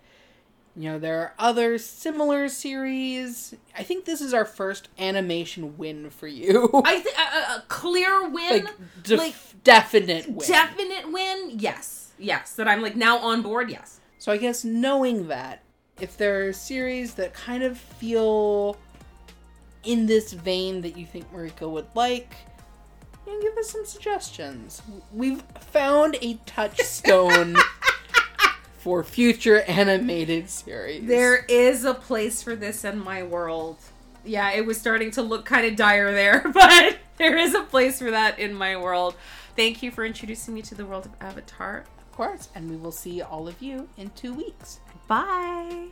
[0.74, 3.54] you know there are other similar series.
[3.76, 6.70] I think this is our first animation win for you.
[6.84, 9.34] I think a, uh, a uh, clear win, like, def- like,
[9.64, 10.48] definite win.
[10.48, 11.50] definite win.
[11.58, 12.12] Yes.
[12.18, 13.70] Yes, that I'm like now on board.
[13.70, 14.00] Yes.
[14.18, 15.62] So I guess knowing that,
[16.02, 18.76] if there are series that kind of feel
[19.84, 22.34] in this vein that you think Marika would like,
[23.24, 24.82] you know, give us some suggestions.
[25.12, 27.54] We've found a touchstone
[28.78, 31.06] for future animated series.
[31.06, 33.76] There is a place for this in my world.
[34.24, 38.00] Yeah, it was starting to look kind of dire there, but there is a place
[38.00, 39.14] for that in my world.
[39.54, 41.84] Thank you for introducing me to the world of Avatar.
[41.96, 44.80] of course, and we will see all of you in two weeks.
[45.12, 45.88] Bye.